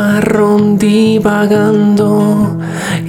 a 0.00 0.20
Ron 0.22 0.78
divagando 0.78 2.58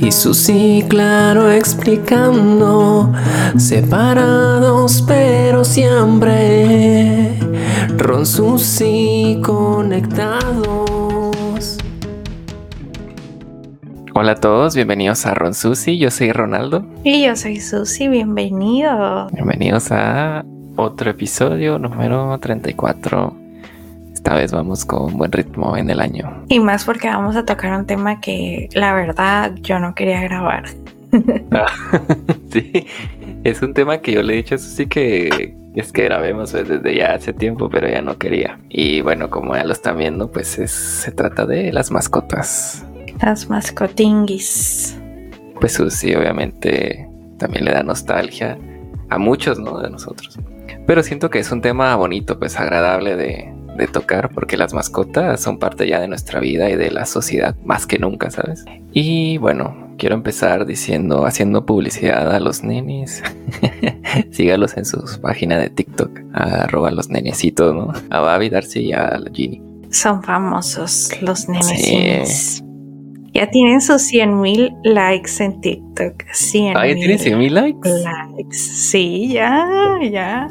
y 0.02 0.12
Susi 0.12 0.84
claro 0.90 1.50
explicando, 1.50 3.14
separados 3.56 5.02
pero 5.08 5.64
siempre, 5.64 7.40
Ron 7.98 8.26
Susi 8.26 9.40
conectados. 9.42 10.58
Hola 14.14 14.34
a 14.34 14.36
todos, 14.36 14.76
bienvenidos 14.76 15.26
a 15.26 15.34
Ron 15.34 15.54
Susi, 15.54 15.98
yo 15.98 16.12
soy 16.12 16.34
Ronaldo. 16.34 16.86
Y 17.06 17.26
yo 17.26 17.38
soy 17.38 17.62
Susi, 17.62 18.10
bienvenidos. 18.10 19.32
Bienvenidos 19.32 19.94
a 19.94 20.44
otro 20.76 21.10
episodio 21.10 21.80
número 21.80 22.38
34 22.40 23.41
esta 24.22 24.36
vez 24.36 24.52
vamos 24.52 24.86
con 24.86 25.18
buen 25.18 25.32
ritmo 25.32 25.76
en 25.76 25.90
el 25.90 26.00
año. 26.00 26.46
Y 26.48 26.60
más 26.60 26.86
porque 26.86 27.08
vamos 27.08 27.36
a 27.36 27.44
tocar 27.44 27.76
un 27.76 27.88
tema 27.88 28.22
que 28.22 28.70
la 28.76 28.94
verdad 28.94 29.56
yo 29.62 29.80
no 29.80 29.96
quería 29.96 30.22
grabar. 30.22 30.66
Ah, 31.52 31.66
sí, 32.54 32.88
es 33.44 33.62
un 33.62 33.74
tema 33.74 33.98
que 33.98 34.14
yo 34.14 34.24
le 34.24 34.34
he 34.34 34.38
dicho 34.38 34.56
a 34.56 34.58
Susi 34.58 34.86
que 34.86 35.58
es 35.76 35.92
que 35.92 36.06
grabemos 36.06 36.54
pues, 36.54 36.70
desde 36.70 36.96
ya 36.96 37.16
hace 37.16 37.34
tiempo, 37.34 37.70
pero 37.70 37.90
ya 37.90 38.02
no 38.02 38.18
quería. 38.18 38.60
Y 38.70 39.02
bueno, 39.02 39.30
como 39.30 39.56
ya 39.56 39.66
lo 39.66 39.74
están 39.74 39.98
viendo, 39.98 40.32
pues 40.32 40.48
se 40.48 41.12
trata 41.12 41.46
de 41.46 41.74
las 41.74 41.92
mascotas. 41.92 42.86
Las 43.22 43.50
mascotinguis. 43.50 44.98
Pues 45.60 45.74
Susi 45.74 46.16
obviamente 46.16 47.10
también 47.40 47.66
le 47.66 47.72
da 47.72 47.84
nostalgia 47.84 48.58
a 49.10 49.18
muchos, 49.18 49.60
¿no? 49.60 49.80
De 49.80 49.90
nosotros. 49.90 50.40
Pero 50.88 51.04
siento 51.04 51.30
que 51.30 51.40
es 51.40 51.52
un 51.52 51.62
tema 51.62 51.94
bonito, 51.98 52.40
pues 52.40 52.58
agradable 52.58 53.18
de, 53.18 53.54
de 53.78 53.88
tocar 53.88 54.30
porque 54.34 54.58
las 54.58 54.74
mascotas 54.74 55.42
son 55.42 55.58
parte 55.58 55.88
ya 55.88 56.00
de 56.00 56.08
nuestra 56.08 56.40
vida 56.40 56.70
y 56.70 56.76
de 56.76 56.92
la 56.92 57.06
sociedad 57.06 57.56
más 57.64 57.86
que 57.86 58.00
nunca, 58.00 58.30
¿sabes? 58.30 58.66
Y 58.94 59.38
bueno, 59.38 59.94
quiero 59.98 60.16
empezar 60.16 60.66
diciendo, 60.66 61.26
haciendo 61.26 61.66
publicidad 61.66 62.34
a 62.34 62.40
los 62.40 62.64
nenes. 62.64 63.24
Sígalos 64.32 64.78
en 64.78 64.86
sus 64.86 65.18
páginas 65.20 65.62
de 65.62 65.70
TikTok, 65.70 66.12
arroba 66.34 66.92
los 66.92 67.10
nenecitos, 67.10 67.74
¿no? 67.74 67.94
A 68.10 68.20
Babi, 68.20 68.50
Darcy 68.50 68.88
y 68.88 68.94
a 68.94 69.20
Ginny. 69.32 69.62
Son 69.90 70.24
famosos 70.24 71.12
los 71.22 71.48
nenes. 71.48 72.64
Ya 73.34 73.50
tienen 73.50 73.80
sus 73.80 74.02
100 74.02 74.42
mil 74.42 74.74
likes 74.84 75.32
en 75.40 75.62
TikTok. 75.62 76.24
100 76.34 76.78
ah, 76.78 76.88
ya 76.88 76.96
tienen 76.96 77.20
100 77.20 77.38
mil 77.38 77.54
likes. 77.54 77.90
likes. 77.90 78.58
Sí, 78.58 79.30
ya, 79.32 79.66
ya 80.12 80.50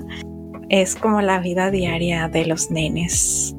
es 0.71 0.95
como 0.95 1.21
la 1.21 1.41
vida 1.41 1.71
diaria 1.71 2.29
de 2.29 2.47
los 2.47 2.71
nenes 2.71 3.55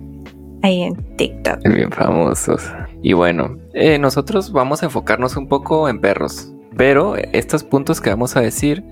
ahí 0.64 0.82
en 0.82 0.96
TikTok. 1.18 1.60
Bien 1.64 1.92
famosos. 1.92 2.64
Y 3.02 3.14
bueno, 3.14 3.58
eh, 3.74 4.00
nosotros 4.00 4.52
vamos 4.52 4.82
a 4.82 4.86
enfocarnos 4.86 5.36
un 5.36 5.48
poco 5.48 5.90
en 5.90 6.00
perros, 6.00 6.54
pero 6.78 7.16
estos 7.34 7.64
puntos 7.64 8.00
que 8.00 8.10
vamos 8.10 8.36
a 8.38 8.42
decir, 8.42 8.84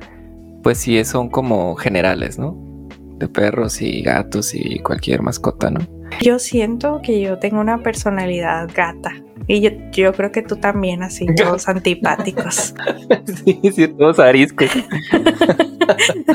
pues 0.64 0.80
sí 0.80 1.04
son 1.06 1.30
como 1.30 1.76
generales, 1.76 2.38
¿no? 2.38 2.58
De 3.18 3.28
perros 3.28 3.82
y 3.82 4.02
gatos 4.02 4.54
y 4.54 4.80
cualquier 4.80 5.22
mascota, 5.22 5.70
¿no? 5.70 5.80
Yo 6.22 6.40
siento 6.40 7.02
que 7.02 7.22
yo 7.22 7.40
tengo 7.40 7.62
una 7.62 7.78
personalidad 7.84 8.70
gata. 8.74 9.14
Y 9.48 9.62
yo, 9.62 9.70
yo 9.92 10.14
creo 10.14 10.32
que 10.32 10.42
tú 10.42 10.58
también, 10.58 11.04
así, 11.04 11.26
todos 11.36 11.68
antipáticos. 11.70 12.74
sí, 13.46 13.60
sí, 13.74 13.88
todos 13.88 14.20
ariscos. 14.20 14.70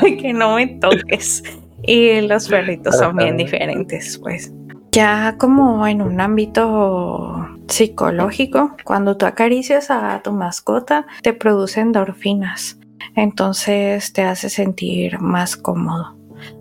que 0.21 0.33
no 0.33 0.55
me 0.55 0.67
toques. 0.67 1.43
Y 1.87 2.21
los 2.21 2.47
perritos 2.47 2.97
son 2.97 3.17
bien 3.17 3.37
diferentes, 3.37 4.17
pues. 4.17 4.51
Ya 4.91 5.35
como 5.37 5.85
en 5.87 6.01
un 6.01 6.21
ámbito 6.21 7.47
psicológico, 7.67 8.75
cuando 8.83 9.17
tú 9.17 9.25
acaricias 9.25 9.91
a 9.91 10.21
tu 10.23 10.31
mascota, 10.31 11.05
te 11.21 11.33
producen 11.33 11.87
endorfinas. 11.87 12.79
Entonces 13.15 14.13
te 14.13 14.23
hace 14.23 14.49
sentir 14.49 15.19
más 15.19 15.57
cómodo, 15.57 16.17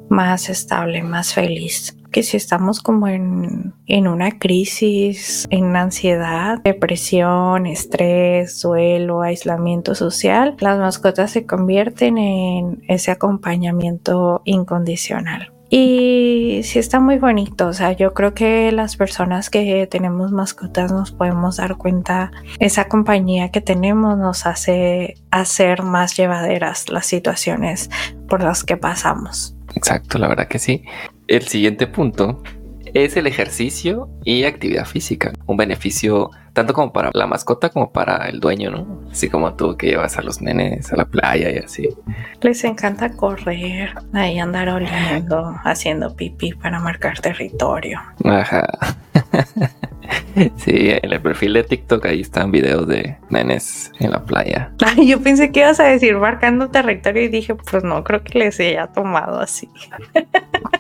más 0.09 0.49
estable, 0.49 1.03
más 1.03 1.35
feliz 1.35 1.97
que 2.15 2.23
si 2.23 2.37
estamos 2.37 2.81
como 2.81 3.09
en, 3.09 3.75
una 3.89 4.39
crisis, 4.39 5.49
en 5.51 5.75
ansiedad, 5.75 6.61
depresión, 6.63 7.67
estrés, 7.67 8.63
duelo, 8.63 9.23
aislamiento 9.23 9.97
social, 9.97 10.55
las 10.61 10.79
mascotas 10.79 11.33
se 11.33 11.45
convierten 11.45 12.17
en 12.17 12.85
ese 12.87 13.11
acompañamiento 13.11 14.43
incondicional. 14.45 15.53
Y 15.71 16.61
sí 16.63 16.79
está 16.79 17.01
muy 17.01 17.19
bonito, 17.19 17.67
o 17.67 17.73
sea, 17.73 17.91
yo 17.91 18.15
creo 18.15 18.33
que 18.33 18.71
las 18.71 18.97
personas 18.97 19.51
que 19.51 19.89
tenemos 19.89 20.31
mascotas 20.31 20.93
nos 20.93 21.11
podemos 21.11 21.57
dar 21.57 21.77
cuenta, 21.77 22.31
esa 22.61 22.87
compañía 22.87 23.51
que 23.51 23.61
tenemos 23.61 24.17
nos 24.17 24.47
hace 24.47 25.15
hacer 25.33 25.83
más 25.83 26.17
llevaderas 26.17 26.91
las 26.91 27.07
situaciones 27.07 27.91
por 28.29 28.41
las 28.41 28.63
que 28.63 28.77
pasamos. 28.77 29.54
Exacto, 29.75 30.19
la 30.19 30.29
verdad 30.29 30.49
que 30.49 30.59
sí. 30.59 30.85
El 31.27 31.43
siguiente 31.43 31.87
punto 31.87 32.43
es 32.95 33.17
el 33.17 33.27
ejercicio 33.27 34.09
y 34.25 34.45
actividad 34.45 34.87
física. 34.87 35.33
Un 35.47 35.57
beneficio 35.57 36.31
tanto 36.55 36.73
como 36.73 36.93
para 36.93 37.11
la 37.13 37.27
mascota 37.27 37.69
como 37.69 37.93
para 37.93 38.29
el 38.29 38.39
dueño, 38.39 38.71
¿no? 38.71 39.01
Así 39.11 39.29
como 39.29 39.55
tú 39.55 39.77
que 39.77 39.89
llevas 39.89 40.17
a 40.17 40.23
los 40.23 40.41
nenes 40.41 40.93
a 40.93 40.97
la 40.97 41.05
playa 41.05 41.51
y 41.51 41.59
así. 41.59 41.89
Les 42.41 42.63
encanta 42.65 43.11
correr, 43.11 43.93
ahí 44.13 44.39
andar 44.39 44.69
oliendo, 44.69 45.55
haciendo 45.65 46.15
pipí 46.15 46.53
para 46.53 46.79
marcar 46.79 47.21
territorio. 47.21 48.01
Ajá. 48.25 48.67
Sí, 50.57 50.91
en 50.91 51.13
el 51.13 51.21
perfil 51.21 51.55
de 51.55 51.65
TikTok 51.65 52.07
ahí 52.07 52.21
están 52.21 52.51
videos 52.51 52.87
de 52.87 53.17
nenes 53.31 53.93
en 54.01 54.11
la 54.11 54.25
playa. 54.25 54.73
Ay, 54.85 55.09
yo 55.09 55.21
pensé 55.21 55.53
que 55.53 55.61
ibas 55.61 55.81
a 55.81 55.85
decir 55.85 56.17
marcando 56.17 56.71
territorio 56.71 57.23
y 57.23 57.29
dije, 57.29 57.55
pues 57.55 57.85
no, 57.85 58.03
creo 58.05 58.23
que 58.23 58.39
les 58.39 58.61
haya 58.61 58.87
tomado 58.89 59.41
así. 59.41 59.69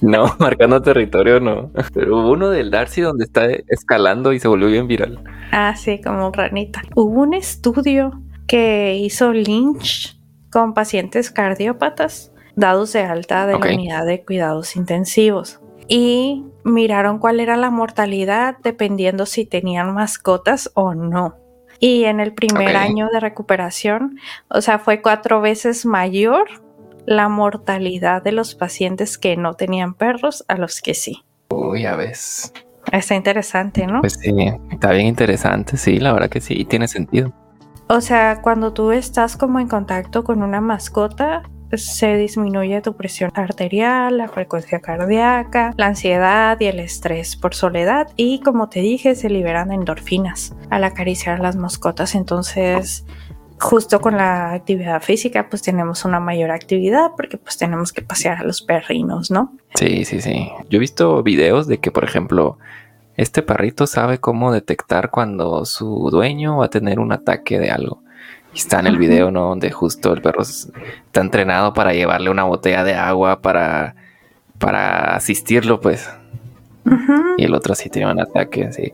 No, 0.00 0.34
marcando 0.38 0.82
territorio 0.82 1.40
no. 1.40 1.70
Pero 1.94 2.18
hubo 2.18 2.32
uno 2.32 2.50
del 2.50 2.70
Darcy 2.70 3.00
donde 3.00 3.24
está 3.24 3.46
escalando 3.68 4.34
y 4.34 4.40
se 4.40 4.48
volvió 4.48 4.68
bien 4.68 4.86
viral. 4.86 5.22
Ah, 5.50 5.74
sí, 5.76 6.00
como 6.02 6.30
ranita. 6.30 6.82
Hubo 6.94 7.22
un 7.22 7.32
estudio 7.32 8.20
que 8.46 8.96
hizo 8.96 9.32
Lynch 9.32 10.18
con 10.50 10.74
pacientes 10.74 11.30
cardiópatas 11.30 12.32
dados 12.54 12.92
de 12.92 13.02
alta 13.02 13.46
de 13.46 13.58
la 13.58 13.74
unidad 13.74 14.04
de 14.04 14.22
cuidados 14.22 14.76
intensivos 14.76 15.60
y 15.88 16.44
miraron 16.64 17.18
cuál 17.18 17.40
era 17.40 17.56
la 17.56 17.70
mortalidad 17.70 18.56
dependiendo 18.62 19.26
si 19.26 19.44
tenían 19.44 19.92
mascotas 19.94 20.70
o 20.74 20.94
no. 20.94 21.36
Y 21.80 22.04
en 22.04 22.20
el 22.20 22.32
primer 22.32 22.76
año 22.76 23.08
de 23.12 23.20
recuperación, 23.20 24.18
o 24.48 24.60
sea, 24.60 24.78
fue 24.78 25.02
cuatro 25.02 25.40
veces 25.40 25.84
mayor 25.84 26.48
la 27.06 27.28
mortalidad 27.28 28.22
de 28.22 28.32
los 28.32 28.54
pacientes 28.54 29.18
que 29.18 29.36
no 29.36 29.54
tenían 29.54 29.94
perros 29.94 30.44
a 30.48 30.56
los 30.56 30.80
que 30.80 30.94
sí. 30.94 31.24
Uy, 31.50 31.82
ya 31.82 31.96
ves. 31.96 32.52
Está 32.90 33.14
interesante, 33.14 33.86
¿no? 33.86 34.00
Pues 34.00 34.14
sí, 34.14 34.32
está 34.70 34.92
bien 34.92 35.06
interesante, 35.06 35.76
sí, 35.76 35.98
la 35.98 36.12
verdad 36.12 36.28
que 36.28 36.40
sí, 36.40 36.64
tiene 36.64 36.88
sentido. 36.88 37.32
O 37.88 38.00
sea, 38.00 38.40
cuando 38.40 38.72
tú 38.72 38.92
estás 38.92 39.36
como 39.36 39.60
en 39.60 39.68
contacto 39.68 40.24
con 40.24 40.42
una 40.42 40.60
mascota, 40.60 41.42
se 41.78 42.16
disminuye 42.16 42.80
tu 42.80 42.96
presión 42.96 43.30
arterial, 43.34 44.18
la 44.18 44.28
frecuencia 44.28 44.80
cardíaca, 44.80 45.72
la 45.76 45.86
ansiedad 45.86 46.58
y 46.60 46.66
el 46.66 46.80
estrés 46.80 47.36
por 47.36 47.54
soledad 47.54 48.08
y 48.16 48.40
como 48.40 48.68
te 48.68 48.80
dije 48.80 49.14
se 49.14 49.30
liberan 49.30 49.72
endorfinas 49.72 50.54
al 50.70 50.84
acariciar 50.84 51.40
a 51.40 51.42
las 51.42 51.56
mascotas 51.56 52.14
entonces 52.14 53.04
justo 53.58 54.00
con 54.00 54.16
la 54.16 54.52
actividad 54.52 55.02
física 55.02 55.48
pues 55.48 55.62
tenemos 55.62 56.04
una 56.04 56.20
mayor 56.20 56.50
actividad 56.50 57.12
porque 57.16 57.38
pues 57.38 57.56
tenemos 57.56 57.92
que 57.92 58.02
pasear 58.02 58.38
a 58.38 58.44
los 58.44 58.62
perrinos, 58.62 59.30
¿no? 59.30 59.52
Sí, 59.74 60.04
sí, 60.04 60.20
sí. 60.20 60.50
Yo 60.68 60.76
he 60.76 60.80
visto 60.80 61.22
videos 61.22 61.66
de 61.66 61.78
que 61.78 61.90
por 61.90 62.04
ejemplo 62.04 62.58
este 63.16 63.42
perrito 63.42 63.86
sabe 63.86 64.18
cómo 64.18 64.52
detectar 64.52 65.10
cuando 65.10 65.64
su 65.64 66.10
dueño 66.10 66.58
va 66.58 66.66
a 66.66 66.70
tener 66.70 66.98
un 66.98 67.12
ataque 67.12 67.58
de 67.58 67.70
algo 67.70 68.03
está 68.54 68.80
en 68.80 68.86
el 68.86 68.98
video, 68.98 69.30
¿no? 69.30 69.48
Donde 69.48 69.70
justo 69.70 70.12
el 70.12 70.22
perro 70.22 70.42
está 70.42 71.20
entrenado 71.20 71.72
para 71.72 71.92
llevarle 71.92 72.30
una 72.30 72.44
botella 72.44 72.84
de 72.84 72.94
agua 72.94 73.40
para, 73.40 73.96
para 74.58 75.16
asistirlo, 75.16 75.80
pues. 75.80 76.10
Y 77.38 77.44
el 77.44 77.54
otro 77.54 77.74
sí 77.74 77.88
tiene 77.88 78.12
un 78.12 78.20
ataque, 78.20 78.64
así. 78.64 78.92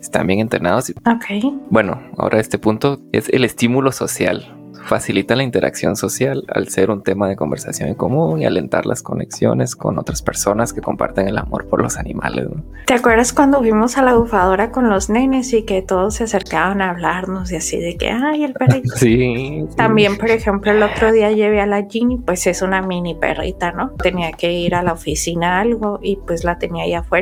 Están 0.00 0.26
bien 0.26 0.40
entrenados. 0.40 0.90
Ok. 0.90 1.52
Bueno, 1.70 2.00
ahora 2.16 2.38
este 2.38 2.58
punto 2.58 3.00
es 3.12 3.28
el 3.30 3.44
estímulo 3.44 3.90
social. 3.92 4.61
Facilita 4.84 5.36
la 5.36 5.42
interacción 5.42 5.96
social 5.96 6.44
al 6.48 6.68
ser 6.68 6.90
un 6.90 7.02
tema 7.02 7.28
de 7.28 7.36
conversación 7.36 7.88
en 7.88 7.94
común 7.94 8.42
y 8.42 8.44
alentar 8.44 8.84
las 8.84 9.02
conexiones 9.02 9.76
con 9.76 9.98
otras 9.98 10.22
personas 10.22 10.72
que 10.72 10.80
comparten 10.80 11.28
el 11.28 11.38
amor 11.38 11.66
por 11.68 11.82
los 11.82 11.96
animales. 11.96 12.48
¿Te 12.86 12.94
acuerdas 12.94 13.32
cuando 13.32 13.60
fuimos 13.60 13.96
a 13.96 14.02
la 14.02 14.14
bufadora 14.14 14.70
con 14.70 14.88
los 14.88 15.08
nenes 15.08 15.52
y 15.52 15.64
que 15.64 15.82
todos 15.82 16.16
se 16.16 16.24
acercaban 16.24 16.82
a 16.82 16.90
hablarnos 16.90 17.50
y 17.52 17.56
así 17.56 17.78
de 17.78 17.96
que, 17.96 18.10
ay, 18.10 18.44
el 18.44 18.52
perrito? 18.52 18.94
Sí. 19.02 19.66
También, 19.76 20.16
por 20.16 20.30
ejemplo, 20.30 20.70
el 20.70 20.82
otro 20.82 21.10
día 21.12 21.32
llevé 21.32 21.60
a 21.60 21.66
la 21.66 21.86
Ginny, 21.88 22.18
pues 22.18 22.46
es 22.46 22.62
una 22.62 22.82
mini 22.82 23.14
perrita, 23.14 23.72
¿no? 23.72 23.90
Tenía 23.90 24.32
que 24.32 24.52
ir 24.52 24.74
a 24.74 24.82
la 24.82 24.92
oficina 24.92 25.60
algo 25.60 25.98
y 26.02 26.16
pues 26.16 26.44
la 26.44 26.58
tenía 26.58 26.84
ahí 26.84 26.94
afuera, 26.94 27.12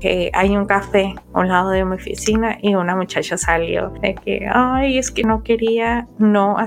que 0.00 0.30
hay 0.34 0.56
un 0.56 0.66
café 0.66 1.14
a 1.32 1.40
un 1.40 1.48
lado 1.48 1.70
de 1.70 1.84
mi 1.84 1.94
oficina 1.94 2.58
y 2.60 2.74
una 2.74 2.94
muchacha 2.94 3.36
salió 3.36 3.90
de 4.02 4.14
que, 4.14 4.46
ay, 4.52 4.98
es 4.98 5.10
que 5.10 5.22
no 5.22 5.42
quería 5.42 6.06
no 6.18 6.58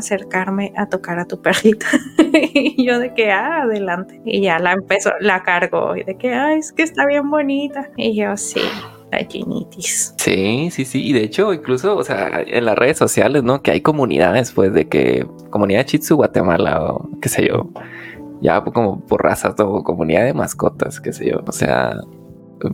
a 0.76 0.86
tocar 0.88 1.20
a 1.20 1.26
tu 1.26 1.42
perrita. 1.42 1.88
y 2.54 2.86
yo 2.86 3.00
de 3.00 3.14
que, 3.14 3.32
ah, 3.32 3.64
adelante. 3.64 4.22
Y 4.26 4.42
ya 4.42 4.60
la 4.60 4.74
empezó, 4.74 5.12
la 5.20 5.44
cargó 5.44 5.96
y 5.96 6.04
de 6.04 6.18
que, 6.18 6.34
ay, 6.34 6.60
es 6.60 6.72
que 6.72 6.84
está 6.84 7.06
bien 7.06 7.30
bonita. 7.30 7.90
Y 7.98 8.16
yo, 8.16 8.36
sí, 8.38 8.62
la 9.12 9.20
genitis. 9.20 10.14
Sí, 10.18 10.70
sí, 10.72 10.86
sí. 10.86 11.08
Y 11.08 11.14
de 11.14 11.24
hecho, 11.24 11.54
incluso, 11.54 11.98
o 11.98 12.04
sea, 12.04 12.44
en 12.46 12.66
las 12.66 12.78
redes 12.78 12.98
sociales, 12.98 13.44
¿no? 13.44 13.62
Que 13.62 13.72
hay 13.72 13.82
comunidades, 13.82 14.52
pues, 14.52 14.74
de 14.74 14.88
que 14.88 15.26
comunidad 15.50 15.86
Chitsu 15.86 16.16
Guatemala 16.16 16.84
o 16.84 17.10
qué 17.22 17.30
sé 17.30 17.48
yo. 17.48 17.70
Ya 18.42 18.64
como 18.64 19.06
por 19.06 19.24
razas 19.24 19.56
o 19.60 19.84
comunidad 19.84 20.24
de 20.24 20.34
mascotas, 20.34 21.02
qué 21.02 21.12
sé 21.12 21.30
yo. 21.30 21.42
O 21.46 21.52
sea, 21.52 21.94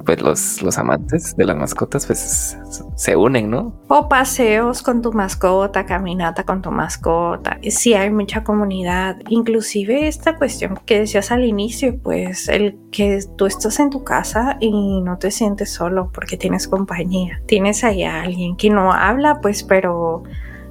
pues 0.03 0.21
los, 0.21 0.61
los 0.61 0.77
amantes 0.77 1.35
de 1.35 1.45
las 1.45 1.55
mascotas 1.55 2.05
pues 2.05 2.57
se 2.95 3.15
unen, 3.15 3.49
¿no? 3.49 3.79
O 3.87 4.09
paseos 4.09 4.81
con 4.81 5.01
tu 5.01 5.13
mascota, 5.13 5.85
caminata 5.85 6.43
con 6.43 6.61
tu 6.61 6.71
mascota. 6.71 7.59
Sí, 7.69 7.93
hay 7.93 8.09
mucha 8.09 8.43
comunidad. 8.43 9.17
Inclusive 9.29 10.07
esta 10.07 10.35
cuestión 10.37 10.79
que 10.85 10.99
decías 10.99 11.31
al 11.31 11.43
inicio, 11.43 11.99
pues 12.01 12.47
el 12.49 12.77
que 12.91 13.19
tú 13.37 13.45
estás 13.45 13.79
en 13.79 13.89
tu 13.89 14.03
casa 14.03 14.57
y 14.59 15.01
no 15.01 15.17
te 15.17 15.31
sientes 15.31 15.71
solo 15.71 16.11
porque 16.13 16.37
tienes 16.37 16.67
compañía. 16.67 17.41
Tienes 17.45 17.83
ahí 17.83 18.03
a 18.03 18.23
alguien 18.23 18.55
que 18.55 18.69
no 18.69 18.91
habla, 18.91 19.39
pues, 19.41 19.63
pero 19.63 20.23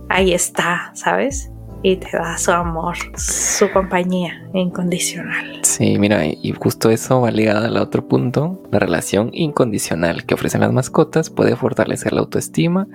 ahí 0.08 0.32
está, 0.32 0.90
¿sabes? 0.94 1.50
Y 1.84 1.96
te 1.96 2.16
da 2.16 2.38
su 2.38 2.50
amor, 2.50 2.96
su 3.14 3.70
compañía 3.70 4.48
incondicional. 4.54 5.60
Sí, 5.62 5.98
mira, 5.98 6.24
y 6.24 6.54
justo 6.58 6.88
eso 6.88 7.20
va 7.20 7.30
ligado 7.30 7.66
al 7.66 7.76
otro 7.76 8.08
punto, 8.08 8.62
la 8.72 8.78
relación 8.78 9.28
incondicional 9.34 10.24
que 10.24 10.32
ofrecen 10.32 10.62
las 10.62 10.72
mascotas 10.72 11.28
puede 11.28 11.56
fortalecer 11.56 12.14
la 12.14 12.22
autoestima 12.22 12.88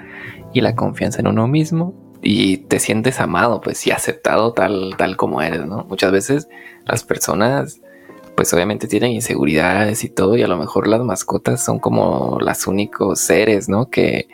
y 0.53 0.61
la 0.61 0.75
confianza 0.75 1.19
en 1.19 1.27
uno 1.27 1.47
mismo 1.47 1.93
y 2.23 2.57
te 2.57 2.79
sientes 2.79 3.19
amado, 3.19 3.61
pues 3.61 3.85
y 3.85 3.91
aceptado 3.91 4.53
tal, 4.53 4.95
tal 4.97 5.17
como 5.17 5.43
eres, 5.43 5.67
¿no? 5.67 5.85
Muchas 5.87 6.11
veces 6.11 6.49
las 6.85 7.03
personas 7.03 7.81
pues 8.35 8.51
obviamente 8.55 8.87
tienen 8.87 9.11
inseguridades 9.11 10.03
y 10.03 10.09
todo 10.09 10.35
y 10.35 10.41
a 10.41 10.47
lo 10.47 10.57
mejor 10.57 10.87
las 10.87 11.01
mascotas 11.01 11.63
son 11.63 11.77
como 11.77 12.39
los 12.41 12.65
únicos 12.65 13.19
seres, 13.19 13.69
¿no? 13.69 13.91
Que, 13.91 14.27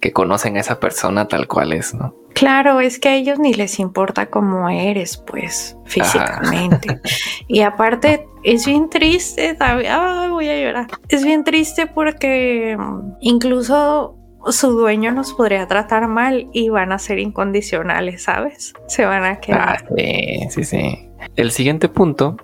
que 0.00 0.12
conocen 0.12 0.56
a 0.56 0.60
esa 0.60 0.80
persona 0.80 1.28
tal 1.28 1.46
cual 1.46 1.72
es, 1.74 1.94
¿no? 1.94 2.19
Claro, 2.34 2.80
es 2.80 2.98
que 2.98 3.08
a 3.08 3.14
ellos 3.16 3.38
ni 3.38 3.54
les 3.54 3.78
importa 3.78 4.26
cómo 4.26 4.68
eres, 4.68 5.16
pues, 5.16 5.76
físicamente. 5.84 7.00
Y 7.48 7.62
aparte, 7.62 8.26
es 8.44 8.64
bien 8.64 8.88
triste, 8.88 9.56
Ay, 9.60 10.30
voy 10.30 10.48
a 10.48 10.60
llorar. 10.60 10.86
Es 11.08 11.24
bien 11.24 11.44
triste 11.44 11.86
porque 11.86 12.76
mm, 12.78 13.16
incluso 13.20 14.16
su 14.48 14.70
dueño 14.70 15.12
nos 15.12 15.34
podría 15.34 15.66
tratar 15.66 16.08
mal 16.08 16.48
y 16.52 16.70
van 16.70 16.92
a 16.92 16.98
ser 16.98 17.18
incondicionales, 17.18 18.22
¿sabes? 18.22 18.72
Se 18.86 19.04
van 19.04 19.24
a 19.24 19.40
quedar. 19.40 19.84
Ah, 19.84 19.94
sí, 19.96 20.46
sí, 20.50 20.64
sí. 20.64 21.08
El 21.36 21.50
siguiente 21.50 21.88
punto 21.88 22.36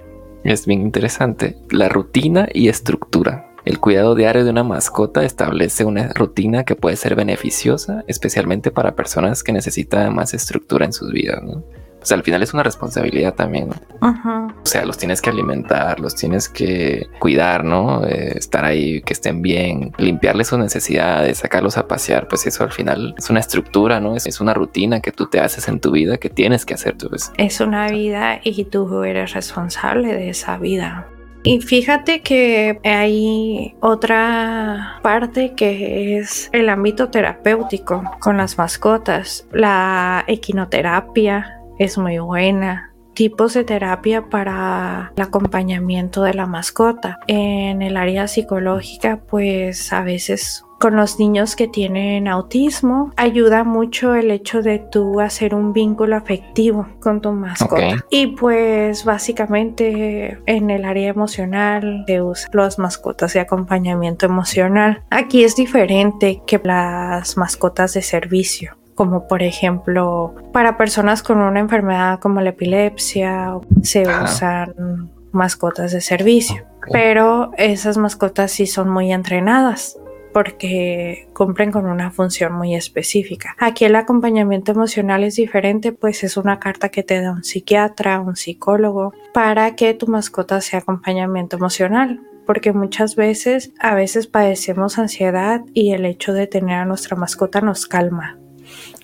es 0.45 0.67
bien 0.67 0.83
interesante, 0.83 1.57
la 1.71 1.89
rutina 1.89 2.49
y 2.53 2.69
estructura. 2.69 3.46
El 3.67 3.81
cuidado 3.81 4.15
diario 4.15 4.45
de 4.45 4.51
una 4.51 4.63
mascota 4.63 5.25
establece 5.25 5.85
una 5.85 6.13
rutina 6.15 6.63
que 6.63 6.77
puede 6.77 6.95
ser 6.95 7.17
beneficiosa, 7.17 8.05
especialmente 8.07 8.71
para 8.71 8.95
personas 8.95 9.43
que 9.43 9.53
necesitan 9.53 10.15
más 10.15 10.35
estructura 10.35 10.87
en 10.87 10.93
sus 10.93 11.11
vidas. 11.11 11.43
¿no? 11.43 11.65
O 12.01 12.09
sea, 12.09 12.17
al 12.17 12.23
final 12.23 12.45
es 12.45 12.55
una 12.55 12.63
responsabilidad 12.63 13.35
también. 13.35 13.71
O 14.01 14.53
sea, 14.63 14.85
los 14.85 14.97
tienes 14.97 15.21
que 15.21 15.31
alimentar, 15.31 15.99
los 15.99 16.15
tienes 16.15 16.49
que 16.49 17.09
cuidar, 17.19 17.65
¿no? 17.65 18.07
Eh, 18.07 18.39
estar 18.39 18.65
ahí, 18.65 19.03
que 19.03 19.13
estén 19.13 19.43
bien, 19.43 19.91
limpiarles 19.99 20.47
sus 20.47 20.61
necesidades, 20.61 21.39
sacarlos 21.39 21.77
a 21.77 21.89
pasear. 21.89 22.29
Pues 22.29 22.47
eso 22.47 22.63
al 22.63 22.71
final 22.71 23.17
es 23.19 23.29
una 23.31 23.41
estructura, 23.41 23.99
¿no? 23.99 24.15
Es, 24.15 24.29
es 24.29 24.41
una 24.41 24.55
rutina 24.55 25.01
que 25.01 25.11
tú 25.11 25.27
te 25.27 25.41
haces 25.41 25.67
en 25.67 25.81
tu 25.81 25.91
vida 25.91 26.19
que 26.19 26.31
tienes 26.31 26.65
que 26.65 26.75
hacer 26.75 26.97
tú. 26.97 27.09
Pues. 27.09 27.33
Es 27.37 27.61
una 27.61 27.89
vida 27.89 28.39
y 28.45 28.65
tú 28.67 29.03
eres 29.03 29.33
responsable 29.33 30.15
de 30.15 30.29
esa 30.29 30.57
vida. 30.59 31.09
Y 31.47 31.61
fíjate 31.61 32.23
que 32.23 32.81
hay 32.83 33.77
otra 33.81 34.99
parte 35.01 35.55
que 35.55 36.19
es 36.19 36.51
el 36.53 36.69
ámbito 36.69 37.09
terapéutico 37.09 38.03
con 38.19 38.37
las 38.37 38.59
mascotas. 38.59 39.47
La 39.53 40.25
equinoterapia 40.27 41.61
es 41.79 41.99
muy 41.99 42.19
buena 42.19 42.93
tipos 43.15 43.55
de 43.55 43.63
terapia 43.63 44.29
para 44.29 45.13
el 45.17 45.23
acompañamiento 45.23 46.25
de 46.25 46.35
la 46.35 46.47
mascota. 46.47 47.21
En 47.29 47.81
el 47.81 47.97
área 47.97 48.27
psicológica, 48.27 49.21
pues 49.29 49.93
a 49.93 50.03
veces 50.03 50.65
con 50.79 50.97
los 50.97 51.19
niños 51.19 51.57
que 51.57 51.69
tienen 51.69 52.29
autismo 52.29 53.13
ayuda 53.17 53.65
mucho 53.65 54.15
el 54.15 54.31
hecho 54.31 54.63
de 54.63 54.79
tú 54.79 55.21
hacer 55.21 55.55
un 55.55 55.73
vínculo 55.73 56.17
afectivo 56.17 56.87
con 57.01 57.21
tu 57.21 57.33
mascota. 57.33 58.05
Y 58.11 58.29
pues 58.29 59.05
básicamente 59.05 60.39
en 60.47 60.71
el 60.71 60.85
área 60.85 61.09
emocional 61.09 62.05
se 62.07 62.21
usan 62.21 62.51
las 62.53 62.79
mascotas 62.79 63.33
de 63.33 63.41
acompañamiento 63.41 64.27
emocional. 64.27 65.03
Aquí 65.11 65.45
es 65.45 65.57
diferente 65.57 66.43
que 66.47 66.61
las 66.63 67.37
mascotas 67.37 67.95
de 67.95 68.03
servicio 68.03 68.77
como 68.95 69.29
por 69.29 69.43
ejemplo 69.43 70.35
para 70.53 70.79
personas 70.79 71.23
con 71.23 71.39
una 71.39 71.61
enfermedad 71.61 72.19
como 72.19 72.41
la 72.41 72.51
epilepsia 72.51 73.53
se 73.83 74.03
usan 74.03 75.11
mascotas 75.33 75.93
de 75.93 76.01
servicio, 76.01 76.65
pero 76.91 77.51
esas 77.59 77.99
mascotas 77.99 78.53
sí 78.53 78.67
son 78.67 78.89
muy 78.89 79.13
entrenadas 79.13 79.99
porque 80.37 81.31
cumplen 81.33 81.73
con 81.73 81.87
una 81.87 82.11
función 82.11 82.53
muy 82.53 82.75
específica. 82.75 83.57
Aquí 83.59 83.87
el 83.87 83.97
acompañamiento 83.97 84.73
emocional 84.73 85.25
es 85.25 85.37
diferente, 85.37 85.93
pues 85.93 86.25
es 86.25 86.37
una 86.37 86.59
carta 86.61 86.91
que 86.91 87.03
te 87.03 87.23
da 87.23 87.33
un 87.33 87.43
psiquiatra, 87.43 88.21
un 88.21 88.37
psicólogo, 88.37 89.15
para 89.33 89.75
que 89.77 89.95
tu 89.95 90.09
mascota 90.09 90.61
sea 90.61 90.81
acompañamiento 90.81 91.57
emocional 91.57 92.21
porque 92.45 92.75
muchas 92.75 93.17
veces 93.17 93.73
a 93.81 93.95
veces 93.95 94.27
padecemos 94.27 94.99
ansiedad 94.99 95.63
y 95.73 95.93
el 95.93 96.05
hecho 96.05 96.35
de 96.35 96.47
tener 96.47 96.77
a 96.77 96.85
nuestra 96.85 97.17
mascota 97.17 97.63
nos 97.63 97.87
calma 97.87 98.39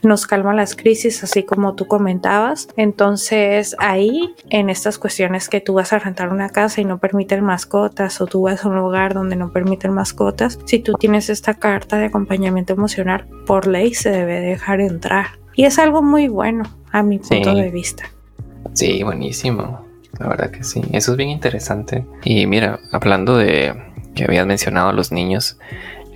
nos 0.02 0.26
calma 0.26 0.54
las 0.54 0.74
crisis, 0.74 1.22
así 1.24 1.42
como 1.42 1.74
tú 1.74 1.86
comentabas. 1.86 2.68
Entonces 2.76 3.76
ahí, 3.78 4.34
en 4.50 4.70
estas 4.70 4.98
cuestiones 4.98 5.48
que 5.48 5.60
tú 5.60 5.74
vas 5.74 5.92
a 5.92 5.98
rentar 5.98 6.30
una 6.30 6.48
casa 6.48 6.80
y 6.80 6.84
no 6.84 6.98
permiten 6.98 7.44
mascotas 7.44 8.20
o 8.20 8.26
tú 8.26 8.42
vas 8.42 8.64
a 8.64 8.68
un 8.68 8.76
lugar 8.76 9.14
donde 9.14 9.36
no 9.36 9.52
permiten 9.52 9.92
mascotas, 9.92 10.58
si 10.64 10.78
tú 10.78 10.94
tienes 10.94 11.28
esta 11.30 11.54
carta 11.54 11.98
de 11.98 12.06
acompañamiento 12.06 12.72
emocional, 12.72 13.26
por 13.46 13.66
ley 13.66 13.94
se 13.94 14.10
debe 14.10 14.40
dejar 14.40 14.80
entrar. 14.80 15.26
Y 15.54 15.64
es 15.64 15.78
algo 15.78 16.02
muy 16.02 16.28
bueno 16.28 16.64
a 16.90 17.02
mi 17.02 17.18
punto 17.18 17.54
de 17.54 17.70
vista. 17.70 18.04
Sí, 18.72 19.02
buenísimo. 19.02 19.84
La 20.18 20.28
verdad 20.28 20.50
que 20.50 20.64
sí. 20.64 20.82
Eso 20.92 21.12
es 21.12 21.16
bien 21.16 21.30
interesante. 21.30 22.06
Y 22.24 22.46
mira, 22.46 22.78
hablando 22.92 23.36
de 23.36 23.74
que 24.14 24.24
habías 24.24 24.46
mencionado 24.46 24.90
a 24.90 24.92
los 24.92 25.12
niños, 25.12 25.58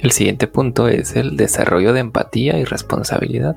el 0.06 0.12
siguiente 0.12 0.46
punto 0.46 0.86
es 0.86 1.16
el 1.16 1.36
desarrollo 1.36 1.92
de 1.92 1.98
empatía 1.98 2.58
y 2.58 2.64
responsabilidad. 2.64 3.56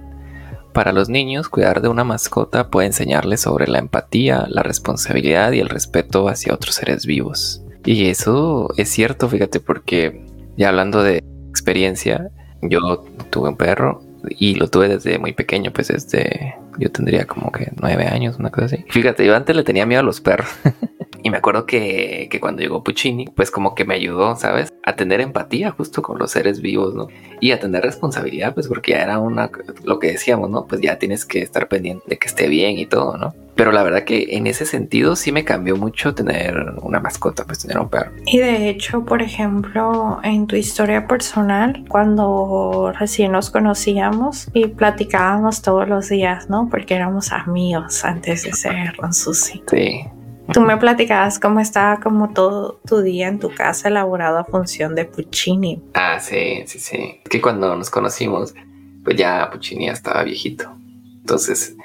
Para 0.74 0.94
los 0.94 1.08
niños, 1.08 1.48
cuidar 1.48 1.82
de 1.82 1.90
una 1.90 2.04
mascota 2.04 2.70
puede 2.70 2.88
enseñarles 2.88 3.42
sobre 3.42 3.68
la 3.68 3.78
empatía, 3.78 4.46
la 4.50 4.64
responsabilidad 4.64 5.52
y 5.52 5.60
el 5.60 5.70
respeto 5.70 6.28
hacia 6.28 6.54
otros 6.54 6.76
seres 6.76 7.06
vivos. 7.06 7.62
Y 7.86 8.08
eso 8.08 8.70
es 8.78 8.90
cierto, 8.90 9.30
fíjate, 9.30 9.60
porque 9.60 10.26
ya 10.58 10.70
hablando 10.70 11.04
de 11.04 11.24
experiencia, 11.50 12.32
yo 12.64 13.06
tuve 13.30 13.50
un 13.50 13.58
perro 13.58 14.02
y 14.28 14.56
lo 14.56 14.70
tuve 14.70 14.90
desde 14.90 15.20
muy 15.20 15.34
pequeño, 15.34 15.72
pues 15.72 15.90
desde 15.90 16.56
yo 16.80 16.92
tendría 16.92 17.26
como 17.26 17.52
que 17.52 17.72
nueve 17.80 18.06
años, 18.08 18.38
una 18.40 18.50
cosa 18.50 18.66
así. 18.66 18.86
Fíjate, 18.90 19.24
yo 19.24 19.36
antes 19.36 19.56
le 19.56 19.64
tenía 19.64 19.86
miedo 19.86 20.02
a 20.02 20.04
los 20.04 20.20
perros. 20.20 20.50
y 21.24 21.30
me 21.30 21.38
acuerdo 21.38 21.66
que, 21.66 22.28
que, 22.32 22.40
cuando 22.40 22.62
llegó 22.62 22.84
Puccini, 22.84 23.26
pues 23.26 23.52
como 23.52 23.76
que 23.76 23.86
me 23.86 23.96
ayudó, 23.96 24.36
¿sabes? 24.36 24.74
A 24.84 24.96
tener 24.96 25.22
empatía 25.22 25.72
justo 25.72 26.02
con 26.02 26.18
los 26.18 26.32
seres 26.32 26.62
vivos, 26.62 26.96
¿no? 26.96 27.08
Y 27.40 27.52
a 27.52 27.60
tener 27.60 27.84
responsabilidad, 27.84 28.54
pues 28.54 28.68
porque 28.68 28.92
ya 28.92 29.04
era 29.04 29.20
una, 29.20 29.50
lo 29.84 30.00
que 30.00 30.12
decíamos, 30.12 30.50
¿no? 30.50 30.66
Pues 30.66 30.82
ya 30.82 30.98
tienes 30.98 31.26
que 31.26 31.42
estar 31.42 31.68
pendiente 31.68 32.04
de 32.08 32.18
que 32.18 32.28
esté 32.28 32.48
bien 32.48 32.78
y 32.78 32.86
todo, 32.86 33.18
¿no? 33.18 33.34
Pero 33.56 33.74
la 33.74 33.84
verdad 33.84 34.06
que 34.06 34.38
en 34.38 34.48
ese 34.48 34.66
sentido 34.66 35.18
sí 35.18 35.34
me 35.34 35.44
cambió 35.44 35.76
mucho 35.76 36.16
tener 36.16 36.56
una 36.82 37.02
mascota, 37.02 37.44
pues 37.44 37.60
tener 37.60 37.78
un 37.78 37.90
perro. 37.90 38.12
Y 38.26 38.38
de 38.38 38.70
hecho, 38.70 39.04
por 39.04 39.22
ejemplo, 39.22 40.20
en 40.24 40.48
tu 40.48 40.56
historia 40.56 41.08
personal, 41.08 41.84
cuando 41.90 42.94
recién 42.98 43.34
nos 43.34 43.50
conocíamos 43.50 44.48
y 44.54 44.68
platicábamos 44.68 45.62
todos 45.62 45.90
los 45.90 46.08
días, 46.08 46.50
¿no? 46.50 46.70
Porque 46.72 46.96
éramos 46.96 47.34
amigos 47.34 48.06
antes 48.06 48.44
de 48.44 48.54
ser 48.54 48.96
Ron 48.98 49.14
Susi. 49.14 49.62
Sí. 49.70 50.06
Tú 50.54 50.62
me 50.62 50.78
platicabas 50.78 51.40
cómo 51.40 51.60
estaba 51.60 52.00
como 52.00 52.34
todo 52.34 52.80
tu 52.86 53.02
día 53.02 53.28
en 53.28 53.40
tu 53.40 53.54
casa 53.54 53.90
elaborado 53.90 54.40
a 54.40 54.44
función 54.44 54.96
de 54.96 55.06
Puccini. 55.06 55.82
Ah, 55.94 56.20
sí, 56.20 56.64
sí, 56.66 56.80
sí. 56.80 57.20
Es 57.24 57.30
que 57.30 57.42
cuando 57.42 57.76
nos 57.76 57.90
conocimos, 57.90 58.56
pues 59.04 59.16
ya 59.16 59.50
Puccini 59.52 59.88
ya 59.88 59.94
estaba 59.94 60.24
viejito. 60.24 60.72
Entonces, 61.20 61.76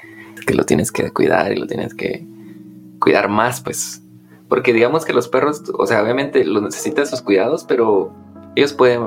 que 0.47 0.53
lo 0.53 0.65
tienes 0.65 0.91
que 0.91 1.11
cuidar 1.11 1.51
y 1.51 1.57
lo 1.57 1.67
tienes 1.67 1.93
que 1.93 2.25
cuidar 2.99 3.29
más, 3.29 3.61
pues. 3.61 4.01
Porque 4.49 4.73
digamos 4.73 5.05
que 5.05 5.13
los 5.13 5.27
perros, 5.27 5.63
o 5.77 5.85
sea, 5.85 6.01
obviamente 6.01 6.43
los 6.43 6.63
necesitan 6.63 7.05
sus 7.07 7.21
cuidados, 7.21 7.65
pero 7.65 8.13
ellos 8.55 8.73
pueden 8.73 9.01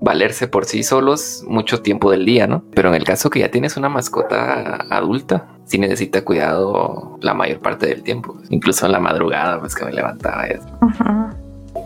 valerse 0.00 0.48
por 0.48 0.66
sí 0.66 0.82
solos 0.82 1.44
mucho 1.48 1.80
tiempo 1.80 2.10
del 2.10 2.24
día, 2.26 2.46
¿no? 2.46 2.62
Pero 2.74 2.90
en 2.90 2.94
el 2.94 3.04
caso 3.04 3.30
que 3.30 3.40
ya 3.40 3.50
tienes 3.50 3.76
una 3.76 3.88
mascota 3.88 4.86
adulta, 4.90 5.48
sí 5.64 5.78
necesita 5.78 6.24
cuidado 6.24 7.18
la 7.22 7.32
mayor 7.32 7.60
parte 7.60 7.86
del 7.86 8.02
tiempo. 8.02 8.36
Incluso 8.50 8.86
en 8.86 8.92
la 8.92 9.00
madrugada, 9.00 9.58
pues 9.60 9.74
que 9.74 9.86
me 9.86 9.92
levantaba. 9.92 10.44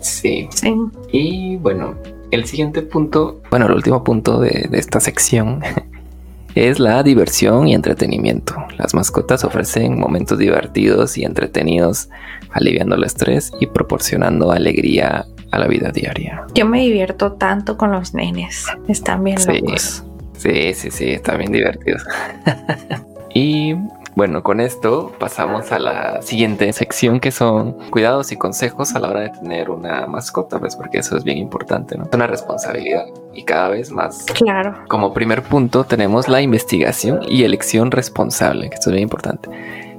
Sí. 0.00 0.48
Sí. 0.50 0.74
Y 1.12 1.56
bueno, 1.56 1.94
el 2.32 2.44
siguiente 2.46 2.82
punto, 2.82 3.40
bueno, 3.50 3.66
el 3.66 3.72
último 3.72 4.02
punto 4.02 4.40
de, 4.40 4.66
de 4.68 4.78
esta 4.78 4.98
sección 4.98 5.62
es 6.56 6.80
la 6.80 7.04
diversión 7.04 7.68
y 7.68 7.74
entretenimiento. 7.74 8.56
Las 8.78 8.94
mascotas 8.94 9.44
ofrecen 9.44 9.98
momentos 9.98 10.38
divertidos 10.38 11.16
y 11.18 11.24
entretenidos, 11.24 12.08
aliviando 12.50 12.96
el 12.96 13.04
estrés 13.04 13.52
y 13.60 13.66
proporcionando 13.66 14.50
alegría 14.50 15.24
a 15.50 15.58
la 15.58 15.66
vida 15.66 15.90
diaria. 15.90 16.44
Yo 16.54 16.66
me 16.66 16.80
divierto 16.80 17.32
tanto 17.32 17.76
con 17.76 17.92
los 17.92 18.14
nenes. 18.14 18.66
Están 18.88 19.24
bien 19.24 19.38
Sí. 19.38 19.60
locos. 19.60 20.04
Sí, 20.36 20.74
sí, 20.74 20.90
sí, 20.90 21.10
está 21.12 21.36
bien 21.36 21.50
divertido. 21.52 21.98
y 23.34 23.74
bueno, 24.14 24.42
con 24.42 24.60
esto 24.60 25.12
pasamos 25.18 25.72
a 25.72 25.78
la 25.78 26.22
siguiente 26.22 26.72
sección 26.72 27.20
que 27.20 27.30
son 27.30 27.72
cuidados 27.90 28.32
y 28.32 28.36
consejos 28.36 28.94
a 28.94 28.98
la 28.98 29.10
hora 29.10 29.20
de 29.20 29.28
tener 29.30 29.68
una 29.70 30.06
mascota, 30.06 30.58
pues 30.58 30.74
porque 30.74 30.98
eso 30.98 31.16
es 31.18 31.24
bien 31.24 31.36
importante, 31.36 31.98
¿no? 31.98 32.04
Es 32.04 32.10
una 32.14 32.26
responsabilidad 32.26 33.04
y 33.34 33.42
cada 33.44 33.68
vez 33.68 33.90
más. 33.90 34.24
Claro. 34.24 34.74
Como 34.88 35.12
primer 35.12 35.42
punto 35.42 35.84
tenemos 35.84 36.28
la 36.28 36.40
investigación 36.40 37.20
y 37.28 37.44
elección 37.44 37.90
responsable, 37.90 38.70
que 38.70 38.76
esto 38.76 38.88
es 38.88 38.94
bien 38.94 39.02
importante. 39.02 39.50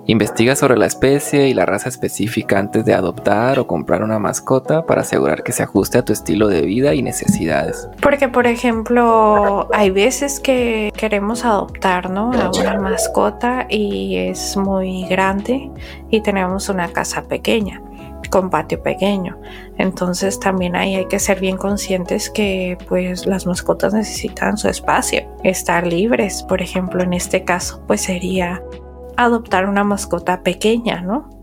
Investiga 0.09 0.55
sobre 0.55 0.77
la 0.77 0.85
especie 0.85 1.49
y 1.49 1.53
la 1.53 1.65
raza 1.65 1.89
específica 1.89 2.57
antes 2.57 2.85
de 2.85 2.93
adoptar 2.93 3.59
o 3.59 3.67
comprar 3.67 4.03
una 4.03 4.19
mascota 4.19 4.85
para 4.85 5.01
asegurar 5.01 5.43
que 5.43 5.51
se 5.51 5.63
ajuste 5.63 5.97
a 5.97 6.05
tu 6.05 6.13
estilo 6.13 6.47
de 6.47 6.61
vida 6.61 6.93
y 6.93 7.01
necesidades. 7.01 7.89
Porque, 8.01 8.29
por 8.29 8.47
ejemplo, 8.47 9.67
hay 9.73 9.89
veces 9.89 10.39
que 10.39 10.93
queremos 10.95 11.43
adoptar, 11.43 12.09
¿no? 12.09 12.31
A 12.31 12.49
una 12.51 12.79
mascota 12.79 13.67
y 13.69 14.15
es 14.15 14.55
muy 14.55 15.05
grande 15.09 15.69
y 16.09 16.21
tenemos 16.21 16.69
una 16.69 16.87
casa 16.87 17.23
pequeña 17.23 17.81
con 18.29 18.49
patio 18.49 18.81
pequeño. 18.81 19.37
Entonces 19.77 20.39
también 20.39 20.75
ahí 20.75 20.95
hay 20.95 21.05
que 21.05 21.19
ser 21.19 21.39
bien 21.39 21.57
conscientes 21.57 22.29
que 22.29 22.77
pues 22.87 23.25
las 23.25 23.45
mascotas 23.45 23.93
necesitan 23.93 24.57
su 24.57 24.69
espacio, 24.69 25.21
estar 25.43 25.85
libres. 25.85 26.43
Por 26.43 26.61
ejemplo, 26.61 27.03
en 27.03 27.13
este 27.13 27.43
caso 27.43 27.81
pues 27.87 28.01
sería 28.01 28.61
adoptar 29.17 29.67
una 29.67 29.83
mascota 29.83 30.43
pequeña, 30.43 31.01
¿no? 31.01 31.37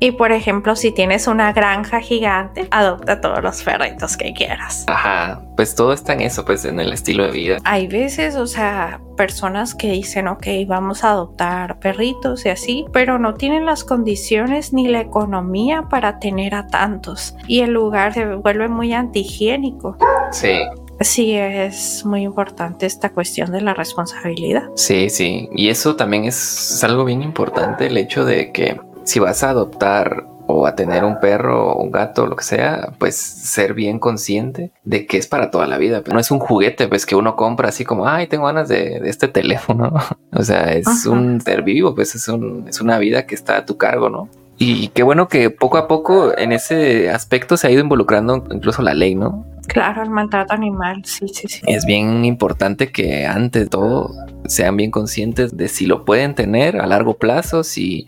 Y 0.00 0.10
por 0.12 0.32
ejemplo, 0.32 0.76
si 0.76 0.92
tienes 0.92 1.26
una 1.26 1.52
granja 1.52 2.00
gigante, 2.00 2.68
adopta 2.70 3.20
todos 3.20 3.42
los 3.42 3.62
perritos 3.62 4.16
que 4.16 4.34
quieras. 4.34 4.84
Ajá, 4.88 5.40
pues 5.56 5.74
todo 5.74 5.92
está 5.92 6.12
en 6.12 6.20
eso, 6.20 6.44
pues 6.44 6.64
en 6.64 6.78
el 6.80 6.92
estilo 6.92 7.24
de 7.24 7.30
vida. 7.30 7.56
Hay 7.64 7.86
veces, 7.86 8.36
o 8.36 8.46
sea, 8.46 9.00
personas 9.16 9.74
que 9.74 9.90
dicen, 9.92 10.28
ok, 10.28 10.46
vamos 10.66 11.04
a 11.04 11.12
adoptar 11.12 11.78
perritos 11.78 12.44
y 12.44 12.50
así, 12.50 12.84
pero 12.92 13.18
no 13.18 13.34
tienen 13.34 13.64
las 13.64 13.84
condiciones 13.84 14.72
ni 14.72 14.88
la 14.88 15.00
economía 15.00 15.84
para 15.88 16.18
tener 16.18 16.54
a 16.54 16.66
tantos. 16.66 17.36
Y 17.46 17.60
el 17.60 17.70
lugar 17.70 18.12
se 18.12 18.26
vuelve 18.34 18.68
muy 18.68 18.92
antihigiénico. 18.92 19.96
Sí, 20.32 20.58
Sí, 21.04 21.34
es 21.34 22.04
muy 22.04 22.22
importante 22.22 22.86
esta 22.86 23.10
cuestión 23.10 23.52
de 23.52 23.60
la 23.60 23.74
responsabilidad. 23.74 24.64
sí, 24.74 25.10
sí. 25.10 25.48
Y 25.54 25.68
eso 25.68 25.96
también 25.96 26.24
es, 26.24 26.36
es 26.72 26.84
algo 26.84 27.04
bien 27.04 27.22
importante, 27.22 27.86
el 27.86 27.96
hecho 27.98 28.24
de 28.24 28.50
que 28.52 28.80
si 29.04 29.18
vas 29.20 29.42
a 29.44 29.50
adoptar 29.50 30.24
o 30.46 30.66
a 30.66 30.74
tener 30.74 31.04
un 31.04 31.20
perro 31.20 31.72
o 31.72 31.82
un 31.82 31.90
gato, 31.90 32.26
lo 32.26 32.36
que 32.36 32.44
sea, 32.44 32.92
pues 32.98 33.16
ser 33.16 33.72
bien 33.74 33.98
consciente 33.98 34.72
de 34.84 35.06
que 35.06 35.16
es 35.16 35.26
para 35.26 35.50
toda 35.50 35.66
la 35.66 35.78
vida. 35.78 36.02
No 36.10 36.18
es 36.18 36.30
un 36.30 36.38
juguete, 36.38 36.86
pues 36.88 37.06
que 37.06 37.16
uno 37.16 37.34
compra 37.36 37.68
así 37.68 37.84
como, 37.84 38.06
ay, 38.06 38.26
tengo 38.26 38.46
ganas 38.46 38.68
de, 38.68 39.00
de 39.00 39.08
este 39.08 39.28
teléfono. 39.28 39.94
o 40.32 40.42
sea, 40.42 40.72
es 40.72 40.86
Ajá. 40.86 41.10
un 41.10 41.40
ser 41.40 41.62
vivo, 41.62 41.94
pues 41.94 42.14
es, 42.14 42.28
un, 42.28 42.66
es 42.68 42.80
una 42.80 42.98
vida 42.98 43.26
que 43.26 43.34
está 43.34 43.58
a 43.58 43.64
tu 43.66 43.76
cargo, 43.76 44.10
¿no? 44.10 44.28
Y 44.56 44.88
qué 44.88 45.02
bueno 45.02 45.28
que 45.28 45.50
poco 45.50 45.78
a 45.78 45.88
poco 45.88 46.36
en 46.36 46.52
ese 46.52 47.10
aspecto 47.10 47.56
se 47.56 47.66
ha 47.66 47.70
ido 47.70 47.80
involucrando 47.80 48.44
incluso 48.52 48.82
la 48.82 48.94
ley, 48.94 49.14
¿no? 49.14 49.44
Claro, 49.66 50.02
el 50.02 50.10
maltrato 50.10 50.52
animal, 50.52 51.02
sí, 51.04 51.28
sí, 51.28 51.48
sí. 51.48 51.60
Es 51.66 51.84
bien 51.86 52.24
importante 52.24 52.92
que 52.92 53.26
ante 53.26 53.66
todo 53.66 54.10
sean 54.46 54.76
bien 54.76 54.90
conscientes 54.90 55.56
de 55.56 55.68
si 55.68 55.86
lo 55.86 56.04
pueden 56.04 56.34
tener 56.34 56.80
a 56.80 56.86
largo 56.86 57.14
plazo, 57.14 57.64
si, 57.64 58.06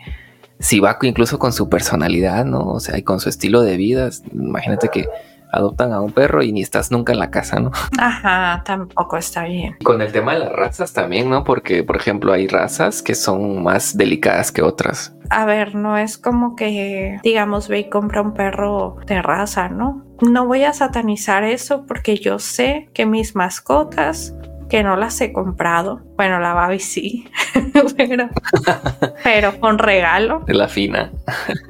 si 0.59 0.81
va 0.81 0.99
incluso 1.03 1.39
con 1.39 1.53
su 1.53 1.69
personalidad, 1.69 2.45
¿no? 2.45 2.73
O 2.73 2.81
sea, 2.81 2.99
y 2.99 3.03
con 3.03 3.21
su 3.21 3.29
estilo 3.29 3.63
de 3.63 3.77
vida. 3.77 4.11
Imagínate 4.33 4.89
que 4.89 5.07
adoptan 5.53 5.93
a 5.93 6.01
un 6.01 6.13
perro 6.13 6.43
y 6.43 6.53
ni 6.53 6.63
estás 6.63 6.91
nunca 6.91 7.13
en 7.13 7.19
la 7.19 7.31
casa, 7.31 7.61
¿no? 7.61 7.71
Ajá, 7.99 8.63
tampoco 8.65 9.17
está 9.17 9.45
bien. 9.45 9.77
Con 9.83 10.03
el 10.03 10.13
tema 10.13 10.35
de 10.35 10.41
las 10.41 10.53
razas 10.53 10.93
también, 10.93 11.31
¿no? 11.31 11.45
Porque, 11.45 11.83
por 11.83 11.97
ejemplo, 11.97 12.33
hay 12.33 12.47
razas 12.47 13.03
que 13.03 13.15
son 13.15 13.63
más 13.63 13.97
delicadas 13.97 14.53
que 14.53 14.63
otras. 14.63 15.15
A 15.31 15.45
ver, 15.45 15.75
no 15.75 15.97
es 15.97 16.19
como 16.19 16.57
que, 16.57 17.19
digamos, 17.23 17.69
ve 17.69 17.81
y 17.81 17.89
compra 17.89 18.23
un 18.23 18.35
perro 18.35 18.97
de 19.07 19.23
raza, 19.23 19.69
¿no? 19.69 20.05
No 20.21 20.47
voy 20.47 20.65
a 20.65 20.73
satanizar 20.73 21.45
eso 21.45 21.85
porque 21.87 22.17
yo 22.17 22.39
sé 22.39 22.89
que 22.95 23.07
mis 23.07 23.35
mascotas, 23.35 24.35
que 24.69 24.83
no 24.83 24.97
las 24.97 25.21
he 25.21 25.33
comprado, 25.33 26.01
bueno, 26.17 26.41
la 26.41 26.55
Babi 26.55 26.81
sí, 26.81 27.29
pero, 27.97 28.29
pero 29.23 29.61
con 29.61 29.79
regalo, 29.79 30.41
De 30.47 30.55
la 30.55 30.69
fina. 30.69 31.13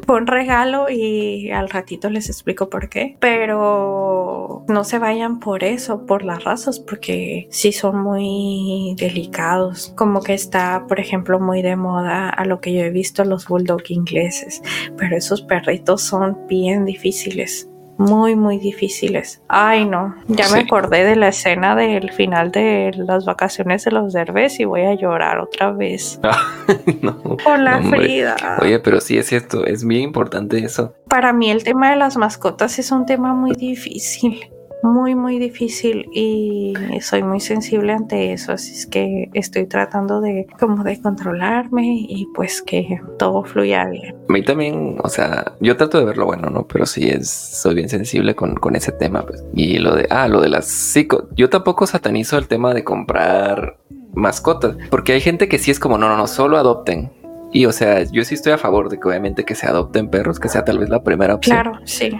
con 0.07 0.27
regalo 0.27 0.89
y 0.89 1.51
al 1.51 1.69
ratito 1.69 2.11
les 2.11 2.29
explico 2.29 2.71
por 2.71 2.89
qué. 2.89 3.17
Pero 3.21 4.65
no 4.69 4.85
se 4.85 4.99
vayan 4.99 5.41
por 5.41 5.65
eso, 5.65 6.07
por 6.07 6.25
las 6.25 6.45
razas, 6.45 6.81
porque 6.81 7.49
sí 7.51 7.73
son 7.73 8.03
muy 8.03 8.95
delicados. 8.99 9.93
Como 9.97 10.23
que 10.23 10.35
está, 10.35 10.85
por 10.89 11.01
ejemplo, 11.01 11.41
muy 11.41 11.63
de 11.63 11.77
moda 11.77 12.29
a 12.29 12.45
lo 12.45 12.61
que 12.61 12.73
yo 12.73 12.81
he 12.83 12.91
visto 12.91 13.25
los 13.25 13.49
bulldog 13.49 13.83
ingleses. 13.89 14.63
Pero 14.97 15.17
esos 15.17 15.43
perritos 15.43 16.03
son 16.03 16.47
bien 16.49 16.85
difíciles. 16.85 17.69
Muy, 17.99 18.37
muy 18.37 18.59
difíciles. 18.59 19.43
Ay, 19.49 19.87
no. 19.87 20.15
Ya 20.29 20.49
me 20.51 20.61
acordé 20.61 21.05
de 21.05 21.17
la 21.17 21.29
escena 21.29 21.75
del 21.75 22.13
final 22.13 22.51
de 22.53 22.93
las 22.95 23.25
vacaciones 23.25 23.85
de 23.85 23.93
los 23.93 24.13
derbes 24.13 24.61
y 24.61 24.65
voy 24.65 24.83
a 24.83 24.95
llorar 24.95 25.39
otra 25.39 25.73
vez. 25.73 26.21
no. 27.03 27.37
Con 27.43 27.65
la 27.65 27.79
No, 27.79 27.85
hombre. 27.85 28.01
Frida. 28.01 28.37
Oye, 28.61 28.79
pero 28.81 29.01
sí 29.01 29.17
es 29.17 29.27
cierto, 29.27 29.65
es 29.65 29.87
bien 29.87 30.03
importante 30.03 30.59
eso. 30.59 30.95
Para 31.09 31.33
mí 31.33 31.51
el 31.51 31.65
tema 31.65 31.91
de 31.91 31.97
las 31.97 32.17
mascotas 32.17 32.79
es 32.79 32.91
un 32.91 33.07
tema 33.07 33.33
muy 33.33 33.53
difícil, 33.53 34.51
muy 34.83 35.15
muy 35.15 35.39
difícil 35.39 36.07
y 36.13 36.75
soy 37.01 37.23
muy 37.23 37.41
sensible 37.41 37.93
ante 37.93 38.33
eso, 38.33 38.53
así 38.53 38.73
es 38.73 38.87
que 38.87 39.31
estoy 39.35 39.67
tratando 39.67 40.21
de 40.21 40.47
como 40.59 40.85
de 40.85 41.01
controlarme 41.01 42.07
y 42.09 42.27
pues 42.35 42.63
que 42.63 43.01
todo 43.19 43.45
fluya 43.45 43.87
bien. 43.87 44.15
A 44.29 44.33
mí 44.33 44.43
también, 44.43 44.99
o 45.03 45.09
sea, 45.09 45.53
yo 45.61 45.77
trato 45.77 45.99
de 45.99 46.05
ver 46.05 46.17
lo 46.17 46.27
bueno, 46.27 46.51
¿no? 46.51 46.67
Pero 46.67 46.87
sí 46.87 47.09
es, 47.09 47.31
soy 47.31 47.75
bien 47.75 47.89
sensible 47.89 48.35
con, 48.35 48.55
con 48.55 48.77
ese 48.77 48.93
tema, 48.93 49.23
pues. 49.23 49.45
Y 49.55 49.79
lo 49.79 49.95
de, 49.95 50.07
ah, 50.11 50.29
lo 50.29 50.41
de 50.41 50.49
las 50.49 50.67
psico. 50.67 51.29
Yo 51.37 51.49
tampoco 51.49 51.87
satanizo 51.87 52.39
el 52.39 52.49
tema 52.49 52.75
de 52.75 52.85
comprar 52.85 53.79
mascotas, 54.15 54.77
porque 54.91 55.13
hay 55.13 55.21
gente 55.21 55.49
que 55.49 55.59
sí 55.59 55.71
es 55.71 55.79
como, 55.79 55.99
no, 55.99 56.09
no, 56.09 56.17
no, 56.17 56.27
solo 56.27 56.59
adopten. 56.59 57.11
Y 57.53 57.67
o 57.67 57.73
sea, 57.73 58.03
yo 58.03 58.25
sí 58.25 58.35
estoy 58.35 58.53
a 58.53 58.59
favor 58.59 58.89
de 58.89 58.99
que 58.99 59.09
obviamente 59.09 59.45
que 59.45 59.55
se 59.55 59.67
adopten 59.67 60.11
perros, 60.11 60.41
que 60.41 60.49
sea 60.49 60.65
tal 60.65 60.79
vez 60.79 60.89
la 60.89 61.03
primera 61.03 61.35
opción. 61.35 61.57
Claro, 61.57 61.79
sí, 61.85 62.11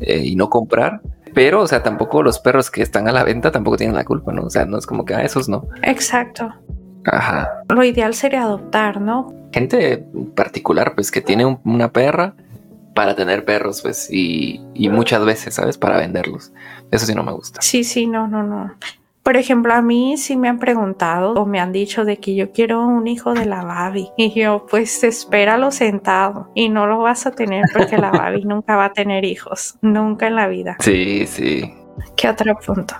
eh, 0.00 0.22
y 0.24 0.36
no 0.36 0.50
comprar. 0.50 1.00
Pero, 1.34 1.62
o 1.62 1.66
sea, 1.66 1.82
tampoco 1.82 2.22
los 2.22 2.38
perros 2.38 2.70
que 2.70 2.82
están 2.82 3.08
a 3.08 3.12
la 3.12 3.24
venta 3.24 3.50
tampoco 3.50 3.76
tienen 3.76 3.96
la 3.96 4.04
culpa, 4.04 4.32
¿no? 4.32 4.42
O 4.44 4.50
sea, 4.50 4.64
no 4.66 4.78
es 4.78 4.86
como 4.86 5.04
que, 5.04 5.14
ah, 5.14 5.22
esos 5.22 5.48
no. 5.48 5.66
exacto. 5.82 6.48
Ajá. 7.06 7.50
Lo 7.68 7.84
ideal 7.84 8.14
sería 8.14 8.42
adoptar, 8.44 9.00
¿no? 9.00 9.32
gente 9.52 10.04
particular, 10.34 10.94
pues 10.96 11.12
que 11.12 11.20
tiene 11.20 11.44
un- 11.46 11.60
una 11.64 11.92
perra 11.92 12.34
para 12.92 13.14
tener 13.14 13.44
perros, 13.44 13.82
pues, 13.82 14.08
y, 14.10 14.60
y 14.74 14.88
muchas 14.88 15.24
veces, 15.24 15.54
¿sabes? 15.54 15.78
Para 15.78 15.96
venderlos. 15.98 16.52
Eso 16.90 17.06
sí 17.06 17.14
no 17.14 17.22
me 17.22 17.30
gusta. 17.32 17.60
Sí, 17.62 17.84
sí, 17.84 18.06
no, 18.08 18.26
no, 18.26 18.42
no. 18.42 18.72
Por 19.24 19.38
ejemplo, 19.38 19.72
a 19.72 19.80
mí 19.80 20.18
sí 20.18 20.36
me 20.36 20.50
han 20.50 20.58
preguntado 20.58 21.32
o 21.32 21.46
me 21.46 21.58
han 21.58 21.72
dicho 21.72 22.04
de 22.04 22.18
que 22.18 22.34
yo 22.34 22.52
quiero 22.52 22.86
un 22.86 23.06
hijo 23.06 23.32
de 23.32 23.46
la 23.46 23.64
Babi. 23.64 24.10
Y 24.18 24.32
yo, 24.38 24.66
pues 24.70 25.02
espéralo 25.02 25.70
sentado 25.70 26.50
y 26.54 26.68
no 26.68 26.86
lo 26.86 26.98
vas 26.98 27.26
a 27.26 27.30
tener 27.30 27.64
porque 27.72 27.96
la 27.96 28.10
Babi 28.10 28.44
nunca 28.44 28.76
va 28.76 28.86
a 28.86 28.92
tener 28.92 29.24
hijos. 29.24 29.76
Nunca 29.80 30.26
en 30.26 30.36
la 30.36 30.46
vida. 30.46 30.76
Sí, 30.80 31.26
sí. 31.26 31.74
¿Qué 32.16 32.28
otro 32.28 32.54
punto? 32.56 32.94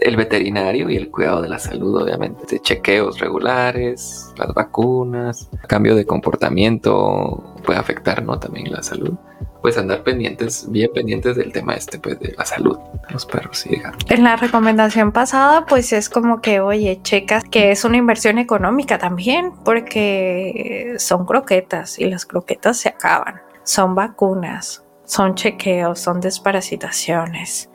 El 0.00 0.16
veterinario 0.16 0.90
y 0.90 0.96
el 0.96 1.10
cuidado 1.10 1.42
de 1.42 1.48
la 1.48 1.58
salud, 1.58 2.02
obviamente. 2.02 2.60
Chequeos 2.60 3.18
regulares, 3.18 4.32
las 4.36 4.52
vacunas, 4.54 5.48
cambio 5.66 5.94
de 5.94 6.06
comportamiento 6.06 7.54
puede 7.64 7.78
afectar, 7.78 8.22
¿no? 8.22 8.38
También 8.38 8.72
la 8.72 8.82
salud 8.82 9.14
pues 9.62 9.76
andar 9.76 10.02
pendientes, 10.02 10.70
bien 10.70 10.90
pendientes 10.94 11.36
del 11.36 11.52
tema 11.52 11.74
este, 11.74 11.98
pues 11.98 12.18
de 12.20 12.34
la 12.36 12.44
salud 12.44 12.78
de 12.78 13.12
los 13.12 13.26
perros 13.26 13.66
y. 13.66 13.80
En 14.08 14.24
la 14.24 14.36
recomendación 14.36 15.12
pasada, 15.12 15.66
pues 15.66 15.92
es 15.92 16.08
como 16.08 16.40
que, 16.40 16.60
oye, 16.60 17.00
checas 17.02 17.44
que 17.44 17.70
es 17.70 17.84
una 17.84 17.96
inversión 17.96 18.38
económica 18.38 18.98
también, 18.98 19.52
porque 19.64 20.94
son 20.98 21.26
croquetas 21.26 21.98
y 21.98 22.06
las 22.06 22.24
croquetas 22.26 22.78
se 22.78 22.90
acaban. 22.90 23.40
Son 23.64 23.94
vacunas, 23.94 24.84
son 25.04 25.34
chequeos, 25.34 25.98
son 26.00 26.20
desparasitaciones 26.20 27.68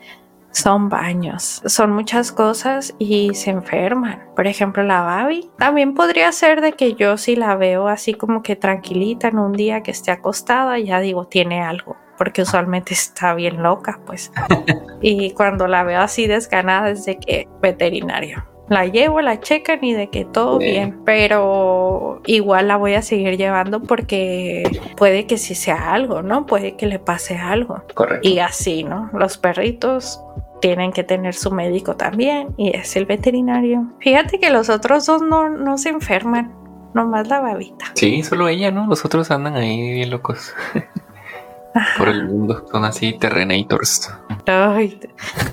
son 0.53 0.87
baños, 0.87 1.61
son 1.65 1.91
muchas 1.91 2.31
cosas 2.31 2.95
y 2.99 3.33
se 3.33 3.49
enferman. 3.49 4.23
Por 4.35 4.47
ejemplo, 4.47 4.83
la 4.83 5.01
Babi 5.01 5.49
también 5.57 5.95
podría 5.95 6.31
ser 6.31 6.61
de 6.61 6.73
que 6.73 6.93
yo 6.93 7.17
si 7.17 7.35
la 7.35 7.55
veo 7.55 7.87
así 7.87 8.13
como 8.13 8.43
que 8.43 8.55
tranquilita 8.55 9.27
en 9.27 9.39
un 9.39 9.53
día 9.53 9.81
que 9.81 9.91
esté 9.91 10.11
acostada, 10.11 10.77
ya 10.79 10.99
digo, 10.99 11.25
tiene 11.25 11.61
algo, 11.61 11.97
porque 12.17 12.43
usualmente 12.43 12.93
está 12.93 13.33
bien 13.33 13.63
loca, 13.63 13.99
pues. 14.05 14.31
y 15.01 15.31
cuando 15.31 15.67
la 15.67 15.83
veo 15.83 15.99
así 15.99 16.27
desganada 16.27 16.91
es 16.91 17.05
de 17.05 17.17
que 17.17 17.47
veterinario. 17.61 18.45
La 18.69 18.85
llevo, 18.85 19.21
la 19.21 19.41
checan 19.41 19.83
y 19.83 19.93
de 19.93 20.09
que 20.09 20.23
todo 20.23 20.57
bien, 20.57 21.01
pero 21.03 22.21
igual 22.25 22.69
la 22.69 22.77
voy 22.77 22.93
a 22.93 23.01
seguir 23.01 23.37
llevando 23.37 23.81
porque 23.81 24.63
puede 24.95 25.27
que 25.27 25.37
sí 25.37 25.53
sea 25.53 25.93
algo, 25.93 26.21
¿no? 26.21 26.45
Puede 26.45 26.77
que 26.77 26.85
le 26.85 26.97
pase 26.97 27.35
algo. 27.35 27.83
Correcto. 27.93 28.27
Y 28.27 28.39
así, 28.39 28.85
¿no? 28.85 29.09
Los 29.13 29.37
perritos 29.37 30.23
tienen 30.63 30.93
que 30.93 31.03
tener 31.03 31.33
su 31.33 31.51
médico 31.51 31.97
también 31.97 32.53
y 32.55 32.73
es 32.73 32.95
el 32.95 33.05
veterinario. 33.05 33.91
Fíjate 33.99 34.39
que 34.39 34.49
los 34.49 34.69
otros 34.69 35.05
dos 35.05 35.21
no, 35.21 35.49
no 35.49 35.77
se 35.77 35.89
enferman, 35.89 36.55
nomás 36.93 37.27
la 37.27 37.41
babita. 37.41 37.87
Sí, 37.95 38.23
solo 38.23 38.47
ella, 38.47 38.71
¿no? 38.71 38.87
Los 38.87 39.03
otros 39.03 39.29
andan 39.29 39.57
ahí 39.57 39.91
bien 39.91 40.09
locos. 40.09 40.53
Por 41.97 42.07
el 42.07 42.29
mundo, 42.29 42.65
son 42.71 42.85
así 42.85 43.11
terrenators. 43.19 44.09
Ay, 44.45 44.97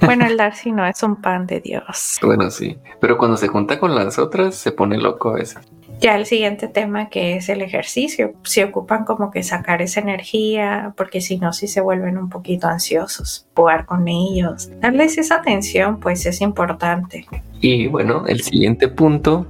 bueno, 0.00 0.26
el 0.26 0.37
Darcy 0.37 0.71
no 0.71 0.87
es 0.87 1.02
un 1.02 1.17
pan 1.17 1.45
de 1.45 1.61
Dios. 1.61 2.19
Bueno, 2.23 2.49
sí, 2.49 2.79
pero 3.00 3.19
cuando 3.19 3.37
se 3.37 3.49
junta 3.49 3.81
con 3.81 3.97
las 3.97 4.17
otras 4.17 4.55
se 4.55 4.71
pone 4.71 4.97
loco 4.97 5.31
a 5.31 5.35
veces. 5.35 5.59
Ya 6.00 6.16
el 6.16 6.25
siguiente 6.25 6.66
tema 6.66 7.11
que 7.11 7.37
es 7.37 7.50
el 7.50 7.61
ejercicio, 7.61 8.33
se 8.42 8.64
ocupan 8.64 9.04
como 9.04 9.30
que 9.30 9.42
sacar 9.42 9.83
esa 9.83 10.00
energía, 10.00 10.95
porque 10.97 11.21
si 11.21 11.37
no, 11.37 11.52
si 11.52 11.69
se 11.69 11.83
vuelven 11.83 12.16
un 12.16 12.30
poquito 12.30 12.69
ansiosos, 12.69 13.47
jugar 13.54 13.85
con 13.85 14.09
ellos, 14.09 14.71
darles 14.80 15.19
esa 15.19 15.37
atención, 15.37 16.00
pues 16.00 16.25
es 16.25 16.40
importante. 16.40 17.26
Y 17.61 17.87
bueno, 17.88 18.25
el 18.26 18.40
siguiente 18.40 18.88
punto 18.88 19.47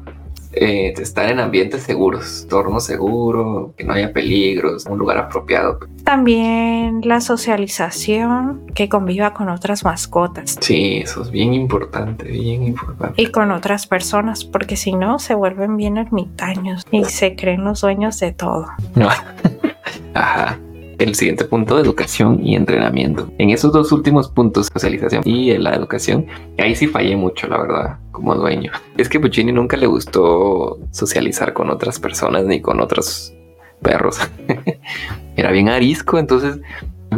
eh, 0.52 0.92
estar 0.99 1.30
en 1.30 1.38
ambientes 1.38 1.83
seguros, 1.83 2.42
entorno 2.42 2.80
seguro, 2.80 3.75
que 3.76 3.85
no 3.85 3.92
haya 3.92 4.12
peligros, 4.12 4.87
un 4.87 4.99
lugar 4.99 5.19
apropiado. 5.19 5.78
También 6.04 7.02
la 7.04 7.21
socialización, 7.21 8.66
que 8.75 8.88
conviva 8.88 9.33
con 9.33 9.49
otras 9.49 9.85
mascotas. 9.85 10.57
Sí, 10.61 10.99
eso 10.99 11.23
es 11.23 11.30
bien 11.30 11.54
importante, 11.54 12.25
bien 12.25 12.64
importante. 12.64 13.21
Y 13.21 13.26
con 13.26 13.52
otras 13.52 13.87
personas, 13.87 14.45
porque 14.45 14.76
si 14.76 14.92
no, 14.92 15.19
se 15.19 15.35
vuelven 15.35 15.76
bien 15.76 15.97
ermitaños 15.97 16.85
y 16.90 17.04
se 17.04 17.37
creen 17.37 17.64
los 17.64 17.83
dueños 17.83 18.19
de 18.19 18.33
todo. 18.33 18.66
Ajá 20.14 20.59
el 21.00 21.14
siguiente 21.14 21.45
punto, 21.45 21.78
educación 21.78 22.47
y 22.47 22.54
entrenamiento. 22.54 23.30
En 23.38 23.50
esos 23.50 23.73
dos 23.73 23.90
últimos 23.90 24.28
puntos, 24.30 24.69
socialización 24.73 25.23
y 25.25 25.57
la 25.57 25.75
educación, 25.75 26.26
ahí 26.59 26.75
sí 26.76 26.87
fallé 26.87 27.16
mucho, 27.16 27.49
la 27.49 27.59
verdad, 27.59 27.99
como 28.12 28.35
dueño. 28.35 28.71
Es 28.97 29.09
que 29.09 29.19
Puccini 29.19 29.50
nunca 29.50 29.76
le 29.76 29.87
gustó 29.87 30.78
socializar 30.90 31.52
con 31.52 31.71
otras 31.71 31.99
personas 31.99 32.45
ni 32.45 32.61
con 32.61 32.80
otros 32.80 33.35
perros. 33.83 34.21
era 35.37 35.50
bien 35.50 35.69
arisco, 35.69 36.19
entonces 36.19 36.61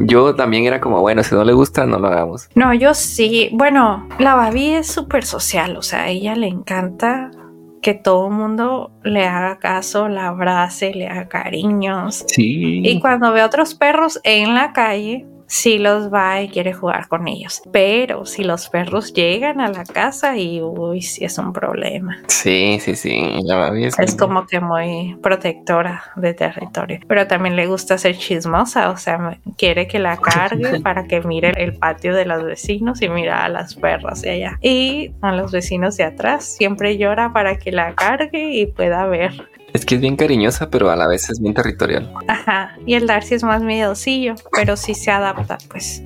yo 0.00 0.34
también 0.34 0.64
era 0.64 0.80
como, 0.80 1.00
bueno, 1.00 1.22
si 1.22 1.34
no 1.34 1.44
le 1.44 1.52
gusta, 1.52 1.84
no 1.84 1.98
lo 1.98 2.08
hagamos. 2.08 2.48
No, 2.54 2.72
yo 2.72 2.94
sí. 2.94 3.50
Bueno, 3.52 4.08
la 4.18 4.34
Babi 4.34 4.74
es 4.74 4.86
súper 4.86 5.24
social, 5.24 5.76
o 5.76 5.82
sea, 5.82 6.04
a 6.04 6.08
ella 6.08 6.34
le 6.36 6.46
encanta 6.46 7.30
que 7.82 7.94
todo 7.94 8.28
el 8.28 8.34
mundo 8.34 8.92
le 9.02 9.26
haga 9.26 9.58
caso, 9.58 10.08
la 10.08 10.28
abrace, 10.28 10.94
le 10.94 11.08
haga 11.08 11.28
cariños. 11.28 12.24
Sí. 12.28 12.80
Y 12.84 13.00
cuando 13.00 13.32
ve 13.32 13.42
a 13.42 13.46
otros 13.46 13.74
perros 13.74 14.20
en 14.22 14.54
la 14.54 14.72
calle, 14.72 15.26
si 15.52 15.78
los 15.78 16.10
va 16.10 16.40
y 16.40 16.48
quiere 16.48 16.72
jugar 16.72 17.08
con 17.08 17.28
ellos. 17.28 17.60
Pero 17.70 18.24
si 18.24 18.42
los 18.42 18.70
perros 18.70 19.12
llegan 19.12 19.60
a 19.60 19.68
la 19.68 19.84
casa 19.84 20.38
y 20.38 20.62
uy, 20.62 21.02
sí 21.02 21.26
es 21.26 21.36
un 21.36 21.52
problema. 21.52 22.16
Sí, 22.28 22.78
sí, 22.80 22.96
sí. 22.96 23.38
La 23.44 23.68
es, 23.78 23.98
es 23.98 24.16
como 24.16 24.46
que 24.46 24.60
muy 24.60 25.14
protectora 25.22 26.04
de 26.16 26.32
territorio. 26.32 27.00
Pero 27.06 27.26
también 27.26 27.54
le 27.54 27.66
gusta 27.66 27.98
ser 27.98 28.16
chismosa, 28.16 28.88
o 28.88 28.96
sea, 28.96 29.38
quiere 29.58 29.86
que 29.86 29.98
la 29.98 30.16
cargue 30.16 30.80
para 30.82 31.04
que 31.04 31.20
mire 31.20 31.52
el 31.58 31.74
patio 31.74 32.14
de 32.14 32.24
los 32.24 32.42
vecinos 32.42 33.02
y 33.02 33.10
mira 33.10 33.44
a 33.44 33.50
las 33.50 33.74
perras 33.74 34.22
de 34.22 34.30
allá. 34.30 34.58
Y 34.62 35.12
a 35.20 35.32
los 35.32 35.52
vecinos 35.52 35.98
de 35.98 36.04
atrás 36.04 36.46
siempre 36.46 36.96
llora 36.96 37.34
para 37.34 37.58
que 37.58 37.72
la 37.72 37.94
cargue 37.94 38.54
y 38.54 38.66
pueda 38.68 39.04
ver 39.04 39.32
es 39.72 39.86
que 39.86 39.94
es 39.94 40.00
bien 40.00 40.16
cariñosa, 40.16 40.70
pero 40.70 40.90
a 40.90 40.96
la 40.96 41.06
vez 41.06 41.30
es 41.30 41.40
bien 41.40 41.54
territorial. 41.54 42.12
Ajá, 42.28 42.76
y 42.86 42.94
el 42.94 43.06
Darcy 43.06 43.34
es 43.34 43.42
más 43.42 43.62
miedosillo, 43.62 44.34
pero 44.54 44.76
sí 44.76 44.94
se 44.94 45.10
adapta, 45.10 45.58
pues. 45.70 46.02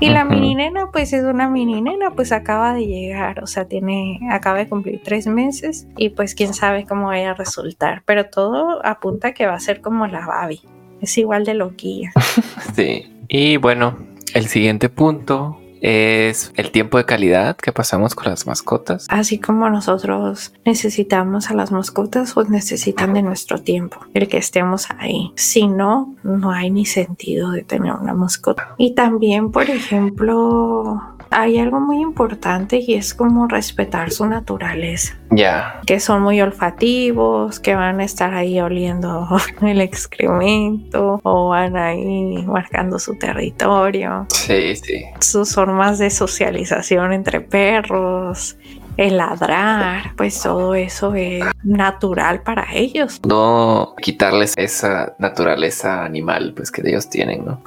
Y 0.00 0.08
la 0.08 0.24
mini 0.24 0.54
nena, 0.54 0.90
pues 0.92 1.12
es 1.12 1.24
una 1.24 1.48
mini 1.48 1.82
nena, 1.82 2.10
pues 2.12 2.32
acaba 2.32 2.72
de 2.74 2.86
llegar, 2.86 3.42
o 3.42 3.46
sea, 3.46 3.66
tiene, 3.66 4.20
acaba 4.30 4.58
de 4.58 4.68
cumplir 4.68 5.00
tres 5.04 5.26
meses 5.26 5.86
y 5.96 6.10
pues 6.10 6.34
quién 6.34 6.54
sabe 6.54 6.84
cómo 6.84 7.08
vaya 7.08 7.32
a 7.32 7.34
resultar, 7.34 8.02
pero 8.06 8.26
todo 8.26 8.84
apunta 8.84 9.34
que 9.34 9.46
va 9.46 9.54
a 9.54 9.60
ser 9.60 9.80
como 9.80 10.06
la 10.06 10.26
Babi, 10.26 10.60
es 11.00 11.18
igual 11.18 11.44
de 11.44 11.54
loquilla. 11.54 12.12
sí, 12.74 13.12
y 13.28 13.56
bueno, 13.56 13.98
el 14.34 14.46
siguiente 14.46 14.88
punto 14.88 15.58
es 15.86 16.52
el 16.56 16.72
tiempo 16.72 16.98
de 16.98 17.04
calidad 17.04 17.56
que 17.56 17.70
pasamos 17.70 18.16
con 18.16 18.30
las 18.30 18.46
mascotas. 18.46 19.06
Así 19.08 19.38
como 19.38 19.70
nosotros 19.70 20.52
necesitamos 20.64 21.48
a 21.50 21.54
las 21.54 21.70
mascotas, 21.70 22.34
pues 22.34 22.48
necesitan 22.48 23.14
de 23.14 23.22
nuestro 23.22 23.60
tiempo, 23.60 24.00
el 24.12 24.26
que 24.26 24.38
estemos 24.38 24.88
ahí. 24.98 25.32
Si 25.36 25.68
no, 25.68 26.16
no 26.24 26.50
hay 26.50 26.70
ni 26.70 26.86
sentido 26.86 27.52
de 27.52 27.62
tener 27.62 27.92
una 27.92 28.14
mascota. 28.14 28.74
Y 28.78 28.94
también, 28.94 29.52
por 29.52 29.70
ejemplo, 29.70 31.15
hay 31.30 31.58
algo 31.58 31.80
muy 31.80 32.00
importante 32.00 32.78
y 32.78 32.94
es 32.94 33.14
como 33.14 33.48
respetar 33.48 34.10
su 34.10 34.26
naturaleza. 34.26 35.18
Ya. 35.30 35.80
Que 35.86 36.00
son 36.00 36.22
muy 36.22 36.40
olfativos, 36.40 37.60
que 37.60 37.74
van 37.74 38.00
a 38.00 38.04
estar 38.04 38.34
ahí 38.34 38.60
oliendo 38.60 39.28
el 39.62 39.80
excremento 39.80 41.20
o 41.22 41.48
van 41.48 41.76
ahí 41.76 42.44
marcando 42.46 42.98
su 42.98 43.16
territorio. 43.16 44.26
Sí, 44.32 44.76
sí. 44.76 45.04
Sus 45.20 45.54
formas 45.54 45.98
de 45.98 46.10
socialización 46.10 47.12
entre 47.12 47.40
perros 47.40 48.56
el 48.96 49.18
ladrar, 49.18 50.12
pues 50.16 50.40
todo 50.42 50.74
eso 50.74 51.14
es 51.14 51.44
natural 51.62 52.42
para 52.42 52.66
ellos. 52.72 53.20
No 53.26 53.94
quitarles 54.00 54.54
esa 54.56 55.14
naturaleza 55.18 56.04
animal, 56.04 56.52
pues 56.56 56.70
que 56.70 56.82
ellos 56.86 57.08
tienen, 57.10 57.44
¿no? 57.44 57.60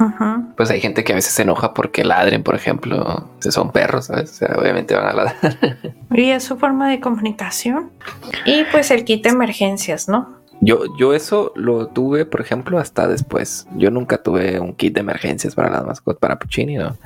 Pues 0.56 0.72
hay 0.72 0.82
gente 0.82 1.04
que 1.04 1.14
a 1.14 1.16
veces 1.16 1.34
se 1.34 1.44
enoja 1.44 1.74
porque 1.74 2.04
ladren, 2.04 2.44
por 2.44 2.56
ejemplo, 2.56 3.30
si 3.40 3.52
son 3.52 3.72
perros, 3.72 4.06
¿sabes? 4.06 4.32
O 4.32 4.34
sea, 4.34 4.56
obviamente 4.58 4.96
van 4.96 5.06
a 5.06 5.14
ladrar. 5.14 5.36
y 6.12 6.32
es 6.32 6.44
su 6.44 6.58
forma 6.58 6.90
de 6.90 7.00
comunicación. 7.00 7.92
Y 8.46 8.64
pues 8.72 8.92
el 8.92 9.04
kit 9.06 9.24
de 9.24 9.30
emergencias, 9.30 10.10
¿no? 10.10 10.39
Yo, 10.62 10.82
yo 10.98 11.14
eso 11.14 11.54
lo 11.56 11.88
tuve, 11.88 12.26
por 12.26 12.42
ejemplo, 12.42 12.80
hasta 12.80 13.08
después. 13.08 13.68
Yo 13.76 13.92
nunca 13.92 14.22
tuve 14.22 14.60
un 14.60 14.74
kit 14.74 14.94
de 14.94 15.00
emergencias 15.00 15.56
para 15.56 15.70
las 15.70 15.86
mascotas, 15.86 16.20
para 16.20 16.38
Puccini, 16.38 16.76
¿no? 16.76 16.98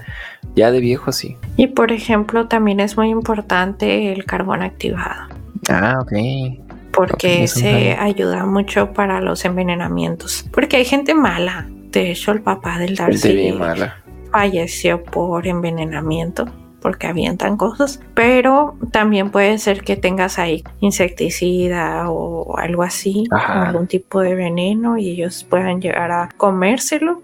Ya 0.56 0.72
de 0.72 0.80
viejo 0.80 1.12
sí. 1.12 1.38
Y 1.56 1.68
por 1.68 1.92
ejemplo, 1.92 2.48
también 2.48 2.80
es 2.80 2.98
muy 2.98 3.10
importante 3.10 4.12
el 4.12 4.26
carbón 4.26 4.64
activado. 4.64 5.30
Ah, 5.70 6.00
ok. 6.02 6.14
Porque 6.94 7.48
se 7.48 7.94
ayuda 7.94 8.46
mucho 8.46 8.94
para 8.94 9.22
los 9.22 9.46
envenenamientos. 9.46 10.46
Porque 10.52 10.78
hay 10.78 10.86
gente 10.86 11.14
mala. 11.14 11.68
De 11.92 12.12
hecho, 12.12 12.32
el 12.32 12.42
papá 12.42 12.80
del 12.80 12.96
Darcy 12.96 13.52
mala. 13.52 14.04
falleció 14.32 15.04
por 15.04 15.48
envenenamiento 15.48 16.48
porque 16.84 17.08
avientan 17.08 17.58
cosas, 17.58 18.02
pero 18.14 18.76
también 18.92 19.32
puede 19.32 19.58
ser 19.58 19.84
que 19.84 19.96
tengas 19.96 20.38
ahí 20.38 20.64
insecticida 20.82 22.10
o 22.10 22.58
algo 22.58 22.84
así, 22.84 23.24
algún 23.32 23.88
tipo 23.88 24.20
de 24.20 24.36
veneno 24.36 24.98
y 24.98 25.10
ellos 25.10 25.46
puedan 25.50 25.82
llegar 25.82 26.12
a 26.12 26.30
comérselo. 26.38 27.24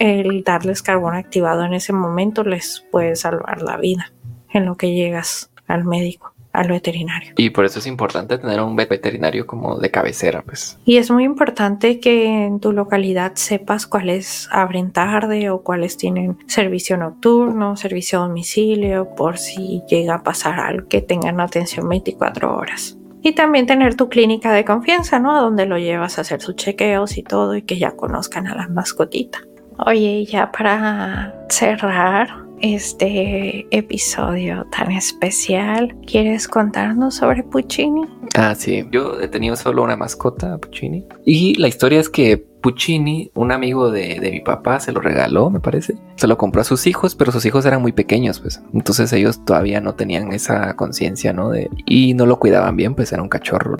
El 0.00 0.42
darles 0.42 0.82
carbón 0.82 1.14
activado 1.14 1.64
en 1.64 1.74
ese 1.74 1.92
momento 1.92 2.42
les 2.42 2.84
puede 2.90 3.14
salvar 3.14 3.62
la 3.62 3.76
vida 3.76 4.10
en 4.52 4.64
lo 4.64 4.76
que 4.76 4.92
llegas 4.92 5.50
al 5.68 5.84
médico 5.84 6.33
al 6.54 6.68
veterinario. 6.68 7.32
Y 7.36 7.50
por 7.50 7.64
eso 7.64 7.80
es 7.80 7.86
importante 7.86 8.38
tener 8.38 8.60
un 8.60 8.76
veterinario 8.76 9.46
como 9.46 9.76
de 9.78 9.90
cabecera, 9.90 10.42
pues. 10.42 10.78
Y 10.84 10.96
es 10.96 11.10
muy 11.10 11.24
importante 11.24 11.98
que 11.98 12.46
en 12.46 12.60
tu 12.60 12.72
localidad 12.72 13.32
sepas 13.34 13.86
cuáles 13.86 14.48
abren 14.52 14.92
tarde 14.92 15.50
o 15.50 15.62
cuáles 15.62 15.96
tienen 15.96 16.38
servicio 16.46 16.96
nocturno, 16.96 17.76
servicio 17.76 18.20
a 18.20 18.28
domicilio, 18.28 19.14
por 19.16 19.36
si 19.36 19.82
llega 19.88 20.14
a 20.14 20.22
pasar 20.22 20.60
algo, 20.60 20.88
que 20.88 21.02
tengan 21.02 21.40
atención 21.40 21.88
24 21.88 22.56
horas. 22.56 22.96
Y 23.20 23.32
también 23.32 23.66
tener 23.66 23.96
tu 23.96 24.08
clínica 24.08 24.52
de 24.52 24.64
confianza, 24.64 25.18
¿no? 25.18 25.36
A 25.36 25.40
donde 25.40 25.66
lo 25.66 25.78
llevas 25.78 26.18
a 26.18 26.20
hacer 26.20 26.40
sus 26.40 26.54
chequeos 26.54 27.18
y 27.18 27.22
todo 27.22 27.56
y 27.56 27.62
que 27.62 27.78
ya 27.78 27.92
conozcan 27.92 28.46
a 28.46 28.54
la 28.54 28.68
mascotita. 28.68 29.40
Oye, 29.78 30.24
ya 30.24 30.52
para 30.52 31.34
cerrar, 31.48 32.43
este 32.60 33.66
episodio 33.70 34.66
tan 34.70 34.92
especial. 34.92 35.94
¿Quieres 36.06 36.48
contarnos 36.48 37.16
sobre 37.16 37.42
Puccini? 37.42 38.02
Ah, 38.34 38.54
sí. 38.54 38.86
Yo 38.90 39.20
he 39.20 39.28
tenido 39.28 39.56
solo 39.56 39.82
una 39.82 39.96
mascota, 39.96 40.58
Puccini. 40.58 41.06
Y 41.24 41.54
la 41.56 41.68
historia 41.68 42.00
es 42.00 42.08
que 42.08 42.36
Puccini, 42.64 43.30
un 43.34 43.52
amigo 43.52 43.90
de, 43.90 44.18
mi 44.32 44.40
papá, 44.40 44.80
se 44.80 44.90
lo 44.90 45.00
regaló, 45.00 45.50
me 45.50 45.60
parece. 45.60 45.98
Se 46.16 46.26
lo 46.26 46.38
compró 46.38 46.62
a 46.62 46.64
sus 46.64 46.86
hijos, 46.86 47.14
pero 47.14 47.30
sus 47.30 47.44
hijos 47.44 47.66
eran 47.66 47.82
muy 47.82 47.92
pequeños, 47.92 48.40
pues. 48.40 48.62
Entonces 48.72 49.12
ellos 49.12 49.44
todavía 49.44 49.82
no 49.82 49.94
tenían 49.94 50.32
esa 50.32 50.74
conciencia, 50.74 51.34
¿no? 51.34 51.50
De, 51.50 51.68
y 51.84 52.14
no 52.14 52.24
lo 52.24 52.38
cuidaban 52.38 52.74
bien, 52.76 52.94
pues 52.94 53.12
era 53.12 53.22
un 53.22 53.28
cachorro. 53.28 53.76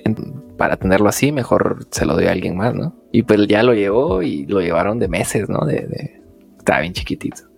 Para 0.57 0.77
tenerlo 0.77 1.09
así, 1.09 1.31
mejor 1.31 1.87
se 1.89 2.05
lo 2.05 2.13
doy 2.13 2.25
a 2.25 2.31
alguien 2.31 2.55
más, 2.55 2.75
¿no? 2.75 2.95
Y 3.11 3.23
pues 3.23 3.47
ya 3.47 3.63
lo 3.63 3.73
llevó 3.73 4.21
y 4.21 4.45
lo 4.45 4.61
llevaron 4.61 4.99
de 4.99 5.07
meses, 5.07 5.49
¿no? 5.49 5.65
De, 5.65 5.87
de... 5.87 6.21
Estaba 6.59 6.81
bien 6.81 6.93
chiquitito. 6.93 7.54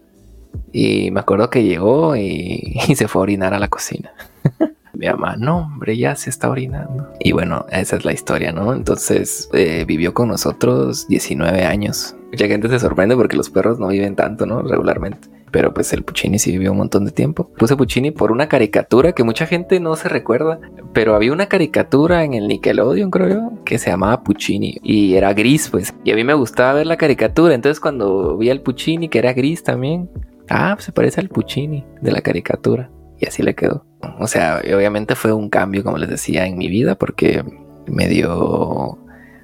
Y 0.71 1.11
me 1.11 1.19
acuerdo 1.19 1.49
que 1.49 1.63
llegó 1.63 2.15
y, 2.17 2.79
se 2.95 3.07
fue 3.07 3.21
a 3.21 3.23
orinar 3.23 3.53
a 3.53 3.59
la 3.59 3.67
cocina. 3.67 4.11
Mi 4.93 5.05
mamá, 5.07 5.35
no, 5.37 5.57
hombre, 5.59 5.95
ya 5.95 6.15
se 6.15 6.31
está 6.31 6.49
orinando. 6.49 7.07
Y 7.19 7.31
bueno, 7.31 7.67
esa 7.71 7.97
es 7.97 8.05
la 8.05 8.13
historia, 8.13 8.51
¿no? 8.51 8.73
Entonces 8.73 9.47
eh, 9.53 9.85
vivió 9.87 10.15
con 10.15 10.27
nosotros 10.27 11.07
19 11.07 11.65
años. 11.65 12.15
Mucha 12.31 12.47
gente 12.47 12.67
se 12.67 12.79
sorprende 12.79 13.15
porque 13.15 13.37
los 13.37 13.51
perros 13.51 13.79
no 13.79 13.89
viven 13.89 14.15
tanto, 14.15 14.47
¿no? 14.47 14.63
Regularmente. 14.63 15.29
Pero 15.51 15.73
pues 15.73 15.93
el 15.93 16.03
Puccini 16.03 16.39
sí 16.39 16.51
vivió 16.51 16.71
un 16.71 16.77
montón 16.77 17.05
de 17.05 17.11
tiempo. 17.11 17.49
Puse 17.57 17.75
Puccini 17.75 18.11
por 18.11 18.31
una 18.31 18.49
caricatura 18.49 19.13
que 19.13 19.23
mucha 19.23 19.45
gente 19.45 19.79
no 19.79 19.95
se 19.95 20.09
recuerda, 20.09 20.59
pero 20.93 21.15
había 21.15 21.31
una 21.31 21.47
caricatura 21.47 22.23
en 22.23 22.33
el 22.33 22.47
Nickelodeon, 22.47 23.11
creo 23.11 23.29
yo, 23.29 23.63
que 23.63 23.77
se 23.77 23.89
llamaba 23.89 24.23
Puccini 24.23 24.77
y 24.83 25.15
era 25.15 25.33
gris, 25.33 25.69
pues. 25.69 25.93
Y 26.03 26.11
a 26.11 26.15
mí 26.15 26.23
me 26.23 26.33
gustaba 26.33 26.73
ver 26.73 26.87
la 26.87 26.97
caricatura, 26.97 27.53
entonces 27.53 27.79
cuando 27.79 28.37
vi 28.37 28.49
al 28.49 28.61
Puccini, 28.61 29.07
que 29.07 29.19
era 29.19 29.33
gris 29.33 29.63
también, 29.63 30.09
ah, 30.49 30.73
pues 30.75 30.85
se 30.85 30.91
parece 30.91 31.21
al 31.21 31.29
Puccini 31.29 31.85
de 32.01 32.11
la 32.11 32.21
caricatura. 32.21 32.89
Y 33.19 33.27
así 33.27 33.41
le 33.41 33.55
quedó. 33.55 33.85
O 34.19 34.27
sea, 34.27 34.61
obviamente 34.75 35.15
fue 35.15 35.33
un 35.33 35.49
cambio, 35.49 35.83
como 35.83 35.97
les 35.97 36.09
decía, 36.09 36.45
en 36.45 36.57
mi 36.57 36.67
vida 36.67 36.95
porque 36.95 37.43
me 37.87 38.07
dio 38.07 38.99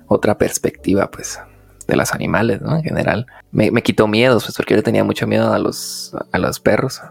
otra 0.08 0.38
perspectiva, 0.38 1.10
pues, 1.10 1.40
de 1.88 1.96
los 1.96 2.14
animales, 2.14 2.62
¿no? 2.62 2.76
En 2.76 2.84
general. 2.84 3.26
Me, 3.52 3.72
quitó 3.82 4.08
miedos, 4.08 4.46
pues, 4.46 4.56
porque 4.56 4.76
yo 4.76 4.84
tenía 4.84 5.04
mucho 5.04 5.28
miedo 5.28 5.52
a 5.54 5.60
los, 5.60 6.16
a 6.32 6.38
los 6.38 6.60
perros. 6.60 7.02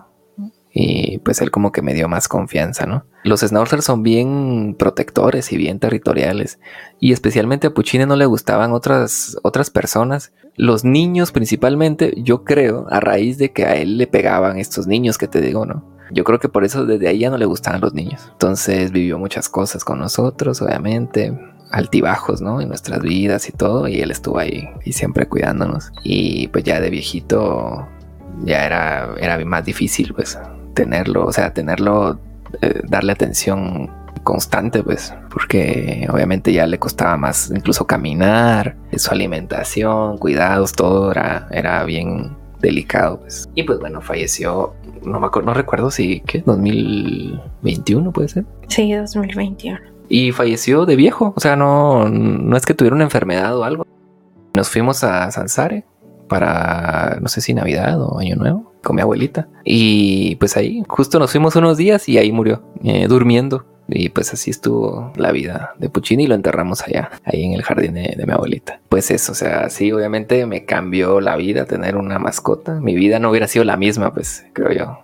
Y 0.74 1.18
pues 1.18 1.40
él 1.42 1.50
como 1.50 1.70
que 1.70 1.82
me 1.82 1.92
dio 1.92 2.08
más 2.08 2.28
confianza, 2.28 2.87
¿no? 2.87 3.04
Los 3.24 3.40
schnauzers 3.40 3.85
son 3.85 4.02
bien 4.02 4.74
protectores 4.78 5.52
y 5.52 5.56
bien 5.56 5.78
territoriales. 5.78 6.58
Y 6.98 7.12
especialmente 7.12 7.66
a 7.66 7.74
Puccini 7.74 8.06
no 8.06 8.16
le 8.16 8.26
gustaban 8.26 8.72
otras, 8.72 9.37
otras 9.42 9.70
personas 9.70 10.32
los 10.56 10.85
niños 10.85 11.32
principalmente, 11.32 12.14
yo 12.18 12.44
creo, 12.44 12.87
a 12.90 13.00
raíz 13.00 13.38
de 13.38 13.52
que 13.52 13.64
a 13.64 13.76
él 13.76 13.96
le 13.96 14.06
pegaban 14.06 14.58
estos 14.58 14.87
niños 14.87 15.18
que 15.18 15.28
te 15.28 15.40
digo, 15.40 15.64
¿no? 15.66 15.85
Yo 16.11 16.24
creo 16.24 16.38
que 16.38 16.48
por 16.48 16.64
eso 16.64 16.85
desde 16.85 17.08
ahí 17.08 17.20
ya 17.20 17.30
no 17.30 17.38
le 17.38 17.46
gustaban 17.46 17.80
los 17.80 17.94
niños. 17.94 18.28
Entonces 18.32 18.92
vivió 18.92 19.18
muchas 19.18 19.48
cosas 19.48 19.82
con 19.82 19.98
nosotros, 19.98 20.61
obviamente, 20.61 21.38
altibajos, 21.70 22.42
¿no? 22.42 22.61
En 22.61 22.68
nuestras 22.68 23.00
vidas 23.00 23.48
y 23.48 23.52
todo, 23.52 23.88
y 23.88 24.00
él 24.00 24.11
estuvo 24.11 24.38
ahí 24.38 24.68
y 24.85 24.92
siempre 24.92 25.26
cuidándonos. 25.26 25.90
Y 26.04 26.48
pues 26.48 26.64
ya 26.64 26.80
de 26.80 26.90
viejito 26.90 27.88
ya 28.44 28.66
era, 28.66 29.14
era 29.18 29.42
más 29.46 29.64
difícil, 29.64 30.12
pues, 30.12 30.38
tenerlo, 30.74 31.26
o 31.26 31.32
sea, 31.32 31.52
tenerlo, 31.52 32.18
eh, 32.61 32.80
darle 32.88 33.12
atención 33.12 33.90
constante, 34.22 34.82
pues, 34.82 35.14
porque 35.30 36.06
obviamente 36.11 36.52
ya 36.52 36.66
le 36.66 36.78
costaba 36.78 37.16
más 37.16 37.50
incluso 37.54 37.87
caminar, 37.87 38.76
su 38.96 39.11
alimentación, 39.11 40.18
cuidados, 40.18 40.72
todo 40.72 41.11
era, 41.11 41.48
era 41.50 41.85
bien 41.85 42.37
delicado, 42.61 43.20
pues. 43.20 43.48
Y 43.54 43.64
pues 43.64 43.80
bueno, 43.80 44.00
falleció, 44.00 44.74
no 45.04 45.18
me 45.18 45.26
acuerdo, 45.26 45.48
no 45.48 45.54
recuerdo 45.54 45.90
si, 45.90 46.20
¿qué? 46.20 46.42
2021 46.46 48.12
puede 48.12 48.28
ser. 48.28 48.44
Sí, 48.68 48.92
2021. 48.92 49.78
Y 50.08 50.32
falleció 50.32 50.87
de 50.87 50.96
viejo, 50.96 51.32
o 51.37 51.40
sea, 51.40 51.56
no, 51.56 52.08
no 52.08 52.56
es 52.56 52.64
que 52.64 52.74
tuviera 52.74 52.94
una 52.94 53.04
enfermedad 53.04 53.56
o 53.56 53.64
algo. 53.64 53.87
Nos 54.54 54.68
fuimos 54.68 55.02
a 55.04 55.30
Sansare 55.30 55.85
para, 56.33 57.18
no 57.21 57.29
sé 57.29 57.42
si 57.42 57.53
Navidad 57.53 58.01
o 58.01 58.18
Año 58.18 58.37
Nuevo, 58.37 58.73
con 58.83 58.97
mi 58.97 59.03
abuelita. 59.03 59.49
Y 59.64 60.37
pues 60.37 60.57
ahí, 60.57 60.83
justo 60.88 61.18
nos 61.18 61.31
fuimos 61.31 61.57
unos 61.57 61.77
días 61.77 62.09
y 62.09 62.16
ahí 62.16 62.33
murió, 62.33 62.62
eh, 62.83 63.07
durmiendo. 63.07 63.66
Y 63.87 64.09
pues 64.09 64.33
así 64.33 64.51
estuvo 64.51 65.12
la 65.16 65.31
vida 65.31 65.75
de 65.79 65.90
Puccini 65.90 66.25
y 66.25 66.27
lo 66.27 66.35
enterramos 66.35 66.81
allá, 66.81 67.11
ahí 67.25 67.45
en 67.45 67.53
el 67.53 67.62
jardín 67.62 67.92
de, 67.92 68.25
mi 68.27 68.33
abuelita. 68.33 68.81
Pues 68.88 69.11
eso, 69.11 69.33
o 69.33 69.35
sea, 69.35 69.68
sí, 69.68 69.92
obviamente 69.92 70.47
me 70.47 70.64
cambió 70.64 71.21
la 71.21 71.37
vida 71.37 71.66
tener 71.66 71.97
una 71.97 72.18
mascota. 72.18 72.81
Mi 72.81 72.95
vida 72.95 73.18
no 73.18 73.29
hubiera 73.29 73.47
sido 73.47 73.66
la 73.66 73.77
misma, 73.77 74.14
pues 74.14 74.47
creo 74.55 74.73
yo, 74.73 75.01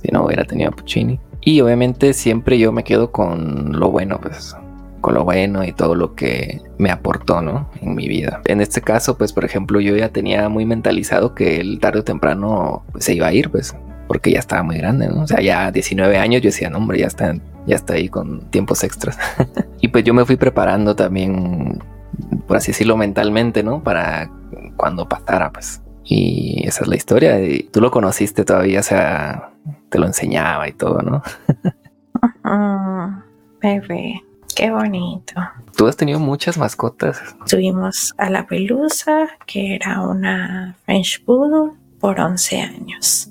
si 0.00 0.08
no 0.10 0.24
hubiera 0.24 0.44
tenido 0.44 0.70
a 0.70 0.72
Puccini. 0.72 1.20
Y 1.42 1.60
obviamente 1.60 2.14
siempre 2.14 2.58
yo 2.58 2.72
me 2.72 2.84
quedo 2.84 3.12
con 3.12 3.78
lo 3.78 3.90
bueno, 3.90 4.18
pues 4.18 4.56
con 5.00 5.14
lo 5.14 5.24
bueno 5.24 5.64
y 5.64 5.72
todo 5.72 5.94
lo 5.94 6.14
que 6.14 6.60
me 6.78 6.90
aportó, 6.90 7.40
¿no? 7.40 7.70
En 7.80 7.94
mi 7.94 8.08
vida. 8.08 8.40
En 8.46 8.60
este 8.60 8.80
caso, 8.80 9.16
pues, 9.16 9.32
por 9.32 9.44
ejemplo, 9.44 9.80
yo 9.80 9.96
ya 9.96 10.10
tenía 10.10 10.48
muy 10.48 10.66
mentalizado 10.66 11.34
que 11.34 11.60
el 11.60 11.78
tarde 11.80 12.00
o 12.00 12.04
temprano 12.04 12.84
pues, 12.92 13.04
se 13.04 13.14
iba 13.14 13.26
a 13.26 13.32
ir, 13.32 13.50
pues, 13.50 13.74
porque 14.06 14.32
ya 14.32 14.38
estaba 14.40 14.62
muy 14.62 14.76
grande, 14.76 15.08
¿no? 15.08 15.22
O 15.22 15.26
sea, 15.26 15.40
ya 15.40 15.70
19 15.70 16.18
años 16.18 16.42
yo 16.42 16.48
decía, 16.48 16.70
no, 16.70 16.78
hombre, 16.78 16.98
ya 16.98 17.06
está, 17.06 17.34
ya 17.66 17.76
está 17.76 17.94
ahí 17.94 18.08
con 18.08 18.50
tiempos 18.50 18.82
extras. 18.84 19.18
y 19.80 19.88
pues 19.88 20.04
yo 20.04 20.14
me 20.14 20.24
fui 20.24 20.36
preparando 20.36 20.96
también, 20.96 21.82
por 22.46 22.56
así 22.56 22.72
decirlo, 22.72 22.96
mentalmente, 22.96 23.62
¿no? 23.62 23.82
Para 23.82 24.30
cuando 24.76 25.08
pasara, 25.08 25.52
pues. 25.52 25.82
Y 26.04 26.66
esa 26.66 26.82
es 26.82 26.88
la 26.88 26.96
historia. 26.96 27.40
Y 27.40 27.64
tú 27.64 27.80
lo 27.80 27.90
conociste 27.90 28.44
todavía, 28.44 28.80
o 28.80 28.82
sea, 28.82 29.50
te 29.90 29.98
lo 29.98 30.06
enseñaba 30.06 30.68
y 30.68 30.72
todo, 30.72 31.02
¿no? 31.02 31.22
bebé, 33.62 34.22
qué 34.60 34.70
bonito. 34.70 35.34
Tú 35.74 35.86
has 35.86 35.96
tenido 35.96 36.20
muchas 36.20 36.58
mascotas. 36.58 37.34
Tuvimos 37.48 38.12
a 38.18 38.28
la 38.28 38.46
pelusa, 38.46 39.28
que 39.46 39.74
era 39.74 40.02
una 40.02 40.76
French 40.84 41.24
Poodle, 41.24 41.72
por 41.98 42.20
11 42.20 42.60
años 42.60 43.30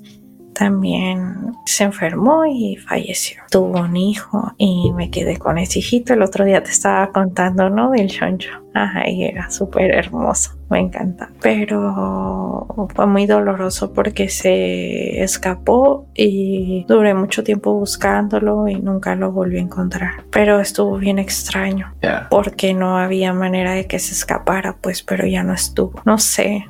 también 0.60 1.54
se 1.64 1.84
enfermó 1.84 2.44
y 2.44 2.76
falleció. 2.76 3.40
Tuvo 3.50 3.80
un 3.80 3.96
hijo 3.96 4.52
y 4.58 4.92
me 4.92 5.10
quedé 5.10 5.38
con 5.38 5.56
ese 5.56 5.78
hijito. 5.78 6.12
El 6.12 6.20
otro 6.20 6.44
día 6.44 6.62
te 6.62 6.70
estaba 6.70 7.10
contando, 7.12 7.70
¿no? 7.70 7.90
Del 7.92 8.10
choncho. 8.10 8.50
Ajá, 8.74 9.08
y 9.08 9.24
era 9.24 9.50
súper 9.50 9.90
hermoso. 9.90 10.50
Me 10.68 10.80
encanta. 10.80 11.30
Pero 11.40 12.66
fue 12.94 13.06
muy 13.06 13.24
doloroso 13.24 13.94
porque 13.94 14.28
se 14.28 15.22
escapó 15.22 16.06
y 16.14 16.84
duré 16.86 17.14
mucho 17.14 17.42
tiempo 17.42 17.72
buscándolo 17.72 18.68
y 18.68 18.74
nunca 18.74 19.16
lo 19.16 19.32
volví 19.32 19.56
a 19.56 19.62
encontrar. 19.62 20.24
Pero 20.30 20.60
estuvo 20.60 20.98
bien 20.98 21.18
extraño. 21.18 21.94
Porque 22.28 22.74
no 22.74 22.98
había 22.98 23.32
manera 23.32 23.72
de 23.72 23.86
que 23.86 23.98
se 23.98 24.12
escapara, 24.12 24.76
pues, 24.78 25.02
pero 25.02 25.26
ya 25.26 25.42
no 25.42 25.54
estuvo. 25.54 26.02
No 26.04 26.18
sé, 26.18 26.66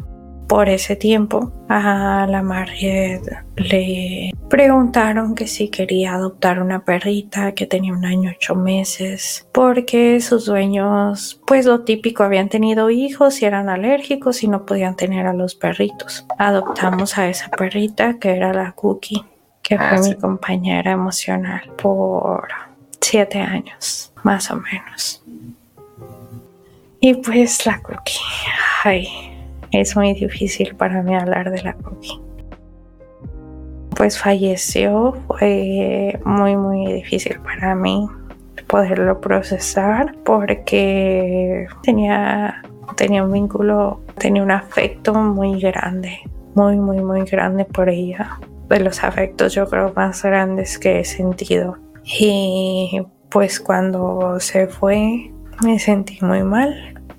por 0.50 0.68
ese 0.68 0.96
tiempo 0.96 1.52
a 1.68 2.26
la 2.28 2.42
Marriott 2.42 3.22
le 3.54 4.32
preguntaron 4.48 5.36
que 5.36 5.46
si 5.46 5.68
quería 5.68 6.14
adoptar 6.14 6.60
una 6.60 6.84
perrita 6.84 7.52
que 7.52 7.66
tenía 7.66 7.92
un 7.92 8.04
año 8.04 8.32
ocho 8.36 8.56
meses 8.56 9.46
porque 9.52 10.20
sus 10.20 10.46
dueños 10.46 11.40
pues 11.46 11.66
lo 11.66 11.82
típico 11.82 12.24
habían 12.24 12.48
tenido 12.48 12.90
hijos 12.90 13.40
y 13.42 13.44
eran 13.44 13.68
alérgicos 13.68 14.42
y 14.42 14.48
no 14.48 14.66
podían 14.66 14.96
tener 14.96 15.28
a 15.28 15.34
los 15.34 15.54
perritos. 15.54 16.26
Adoptamos 16.36 17.16
a 17.16 17.28
esa 17.28 17.48
perrita 17.50 18.18
que 18.18 18.30
era 18.30 18.52
la 18.52 18.72
Cookie 18.72 19.24
que 19.62 19.76
fue 19.76 19.86
ah, 19.86 20.00
mi 20.02 20.16
compañera 20.16 20.90
emocional 20.90 21.62
por 21.80 22.48
siete 23.00 23.38
años 23.38 24.12
más 24.24 24.50
o 24.50 24.56
menos. 24.56 25.22
Y 26.98 27.14
pues 27.14 27.64
la 27.66 27.80
Cookie 27.80 28.18
ay 28.82 29.29
es 29.72 29.96
muy 29.96 30.14
difícil 30.14 30.74
para 30.76 31.02
mí 31.02 31.14
hablar 31.14 31.50
de 31.50 31.62
la 31.62 31.74
Cookie. 31.74 32.20
Pues 33.96 34.18
falleció, 34.18 35.16
fue 35.26 36.18
muy 36.24 36.56
muy 36.56 36.92
difícil 36.94 37.38
para 37.40 37.74
mí 37.74 38.08
poderlo 38.66 39.20
procesar 39.20 40.14
porque 40.24 41.66
tenía, 41.82 42.62
tenía 42.96 43.24
un 43.24 43.32
vínculo, 43.32 44.00
tenía 44.18 44.42
un 44.42 44.50
afecto 44.50 45.12
muy 45.14 45.60
grande, 45.60 46.18
muy 46.54 46.76
muy 46.76 47.02
muy 47.02 47.24
grande 47.24 47.64
por 47.64 47.88
ella. 47.88 48.38
De 48.68 48.80
los 48.80 49.02
afectos 49.02 49.54
yo 49.54 49.68
creo 49.68 49.92
más 49.96 50.22
grandes 50.22 50.78
que 50.78 51.00
he 51.00 51.04
sentido 51.04 51.76
Y 52.04 53.02
pues 53.28 53.58
cuando 53.58 54.38
se 54.38 54.68
fue 54.68 55.32
me 55.62 55.78
sentí 55.78 56.18
muy 56.24 56.42
mal, 56.42 56.74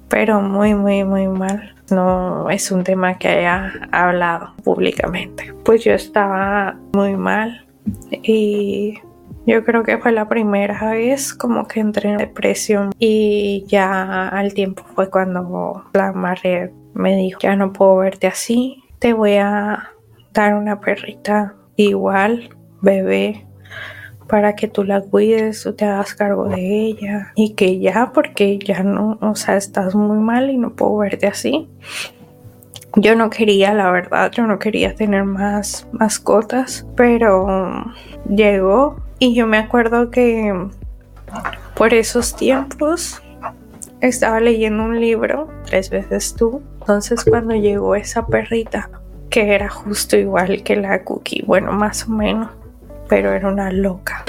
pero 0.09 0.41
muy, 0.41 0.73
muy, 0.73 1.03
muy 1.03 1.27
mal. 1.27 1.70
No 1.91 2.49
es 2.49 2.71
un 2.71 2.83
tema 2.83 3.17
que 3.17 3.27
haya 3.27 3.71
hablado 3.91 4.53
públicamente. 4.63 5.53
Pues 5.63 5.83
yo 5.83 5.93
estaba 5.93 6.77
muy 6.93 7.15
mal 7.17 7.67
y 8.11 8.99
yo 9.45 9.63
creo 9.63 9.83
que 9.83 9.97
fue 9.97 10.11
la 10.11 10.29
primera 10.29 10.91
vez 10.91 11.33
como 11.33 11.67
que 11.67 11.79
entré 11.79 12.11
en 12.11 12.17
depresión 12.17 12.91
y 12.99 13.65
ya 13.67 14.27
al 14.27 14.53
tiempo 14.53 14.83
fue 14.95 15.09
cuando 15.09 15.85
la 15.93 16.11
madre 16.11 16.73
me 16.93 17.15
dijo, 17.15 17.39
ya 17.41 17.55
no 17.55 17.73
puedo 17.73 17.97
verte 17.97 18.27
así, 18.27 18.83
te 18.99 19.13
voy 19.13 19.35
a 19.37 19.91
dar 20.33 20.55
una 20.55 20.79
perrita 20.79 21.55
igual, 21.75 22.49
bebé, 22.81 23.47
para 24.31 24.55
que 24.55 24.69
tú 24.69 24.85
la 24.85 25.01
cuides 25.01 25.65
o 25.65 25.73
te 25.73 25.83
hagas 25.83 26.15
cargo 26.15 26.45
de 26.45 26.85
ella 26.85 27.33
y 27.35 27.49
que 27.53 27.79
ya, 27.79 28.13
porque 28.13 28.57
ya 28.59 28.81
no, 28.81 29.19
o 29.19 29.35
sea, 29.35 29.57
estás 29.57 29.93
muy 29.93 30.19
mal 30.19 30.49
y 30.49 30.57
no 30.57 30.73
puedo 30.73 30.95
verte 30.99 31.27
así. 31.27 31.67
Yo 32.95 33.13
no 33.17 33.29
quería, 33.29 33.73
la 33.73 33.91
verdad, 33.91 34.31
yo 34.31 34.47
no 34.47 34.57
quería 34.57 34.95
tener 34.95 35.25
más 35.25 35.85
mascotas, 35.91 36.87
pero 36.95 37.91
llegó 38.25 39.01
y 39.19 39.33
yo 39.33 39.47
me 39.47 39.57
acuerdo 39.57 40.11
que 40.11 40.53
por 41.75 41.93
esos 41.93 42.33
tiempos 42.33 43.21
estaba 43.99 44.39
leyendo 44.39 44.83
un 44.83 45.01
libro, 45.01 45.49
tres 45.65 45.89
veces 45.89 46.35
tú, 46.35 46.61
entonces 46.79 47.25
cuando 47.25 47.53
llegó 47.53 47.95
esa 47.95 48.25
perrita, 48.25 48.89
que 49.29 49.53
era 49.53 49.67
justo 49.67 50.15
igual 50.15 50.63
que 50.63 50.77
la 50.77 51.03
cookie, 51.03 51.43
bueno, 51.45 51.73
más 51.73 52.07
o 52.07 52.11
menos, 52.11 52.47
pero 53.11 53.33
era 53.33 53.49
una 53.49 53.73
loca. 53.73 54.23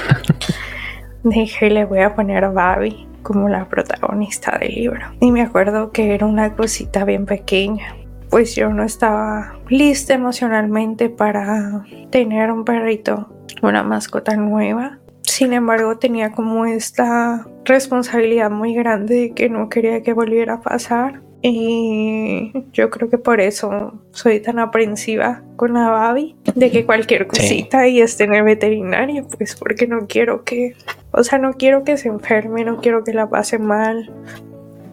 Dije, 1.23 1.71
le 1.71 1.85
voy 1.85 2.01
a 2.01 2.16
poner 2.16 2.45
a 2.45 2.51
Babi 2.51 3.07
como 3.23 3.49
la 3.49 3.68
protagonista 3.68 4.59
del 4.59 4.75
libro. 4.75 5.07
Y 5.21 5.31
me 5.31 5.42
acuerdo 5.42 5.92
que 5.92 6.16
era 6.16 6.27
una 6.27 6.57
cosita 6.57 7.05
bien 7.05 7.25
pequeña. 7.25 7.95
Pues 8.29 8.57
yo 8.57 8.71
no 8.71 8.83
estaba 8.83 9.55
lista 9.68 10.14
emocionalmente 10.14 11.11
para 11.11 11.85
tener 12.11 12.51
un 12.51 12.64
perrito, 12.64 13.33
una 13.62 13.85
mascota 13.85 14.35
nueva. 14.35 14.99
Sin 15.21 15.53
embargo, 15.53 15.99
tenía 15.99 16.33
como 16.33 16.66
esta 16.66 17.47
responsabilidad 17.64 18.51
muy 18.51 18.75
grande 18.75 19.33
que 19.37 19.49
no 19.49 19.68
quería 19.68 20.03
que 20.03 20.12
volviera 20.12 20.55
a 20.55 20.61
pasar. 20.61 21.23
Y 21.44 22.52
yo 22.72 22.88
creo 22.88 23.11
que 23.11 23.18
por 23.18 23.40
eso 23.40 23.94
soy 24.12 24.38
tan 24.38 24.61
aprensiva 24.61 25.42
con 25.57 25.74
la 25.74 25.90
Babi, 25.90 26.37
de 26.55 26.70
que 26.70 26.87
cualquier 26.87 27.26
cosita 27.26 27.88
y 27.88 28.00
esté 28.00 28.24
en 28.24 28.35
el 28.35 28.44
veterinario, 28.44 29.26
pues 29.26 29.57
porque 29.57 29.88
no 29.88 30.07
quiero 30.07 30.44
que, 30.44 30.76
o 31.11 31.24
sea, 31.24 31.38
no 31.38 31.55
quiero 31.55 31.83
que 31.83 31.96
se 31.96 32.09
enferme, 32.09 32.64
no 32.64 32.81
quiero 32.81 33.02
que 33.02 33.12
la 33.12 33.28
pase 33.28 33.59
mal. 33.59 34.09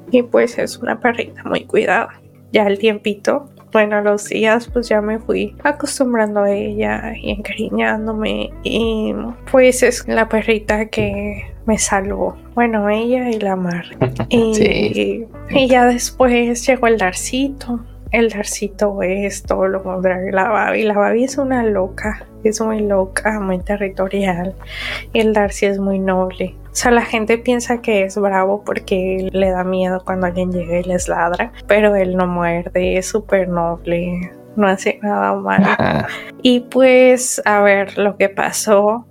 Y 0.09 0.23
pues 0.23 0.57
es 0.57 0.77
una 0.77 0.99
perrita 0.99 1.43
muy 1.43 1.65
cuidada. 1.65 2.19
Ya 2.51 2.65
el 2.65 2.79
tiempito, 2.79 3.47
bueno, 3.71 4.01
los 4.01 4.27
días 4.27 4.67
pues 4.73 4.89
ya 4.89 5.01
me 5.01 5.19
fui 5.19 5.55
acostumbrando 5.63 6.41
a 6.41 6.51
ella 6.51 7.13
y 7.15 7.29
encariñándome. 7.29 8.49
Y 8.63 9.13
pues 9.51 9.83
es 9.83 10.07
la 10.07 10.27
perrita 10.27 10.87
que 10.87 11.43
me 11.69 11.77
salvó. 11.77 12.35
Bueno, 12.55 12.89
ella 12.89 13.29
y 13.29 13.39
la 13.39 13.55
mar. 13.55 13.85
Y, 14.29 15.25
y 15.49 15.67
ya 15.67 15.85
después 15.85 16.65
llegó 16.65 16.87
el 16.87 16.97
Darcito. 16.97 17.79
El 18.11 18.29
Darcito 18.29 19.03
es 19.03 19.43
todo 19.43 19.67
lo 19.67 19.83
contrario 19.83 20.31
la 20.31 20.49
Babi. 20.49 20.81
La 20.81 20.95
Babi 20.95 21.25
es 21.25 21.37
una 21.37 21.63
loca, 21.63 22.25
es 22.43 22.59
muy 22.59 22.79
loca, 22.79 23.39
muy 23.39 23.59
territorial. 23.59 24.55
Y 25.13 25.19
el 25.19 25.33
Darcy 25.33 25.67
es 25.67 25.77
muy 25.79 25.99
noble. 25.99 26.55
O 26.71 26.75
sea, 26.75 26.89
la 26.91 27.03
gente 27.03 27.37
piensa 27.37 27.81
que 27.81 28.03
es 28.03 28.17
bravo 28.17 28.63
porque 28.65 29.29
le 29.31 29.51
da 29.51 29.63
miedo 29.63 30.01
cuando 30.03 30.25
alguien 30.25 30.51
llega 30.51 30.79
y 30.79 30.83
les 30.83 31.07
ladra, 31.07 31.51
pero 31.67 31.95
él 31.95 32.15
no 32.15 32.25
muerde, 32.25 32.97
es 32.97 33.07
súper 33.07 33.47
noble, 33.47 34.31
no 34.55 34.67
hace 34.67 34.99
nada 35.03 35.35
malo. 35.35 35.67
Y 36.41 36.61
pues, 36.61 37.41
a 37.45 37.61
ver, 37.61 37.97
lo 37.97 38.17
que 38.17 38.29
pasó 38.29 39.05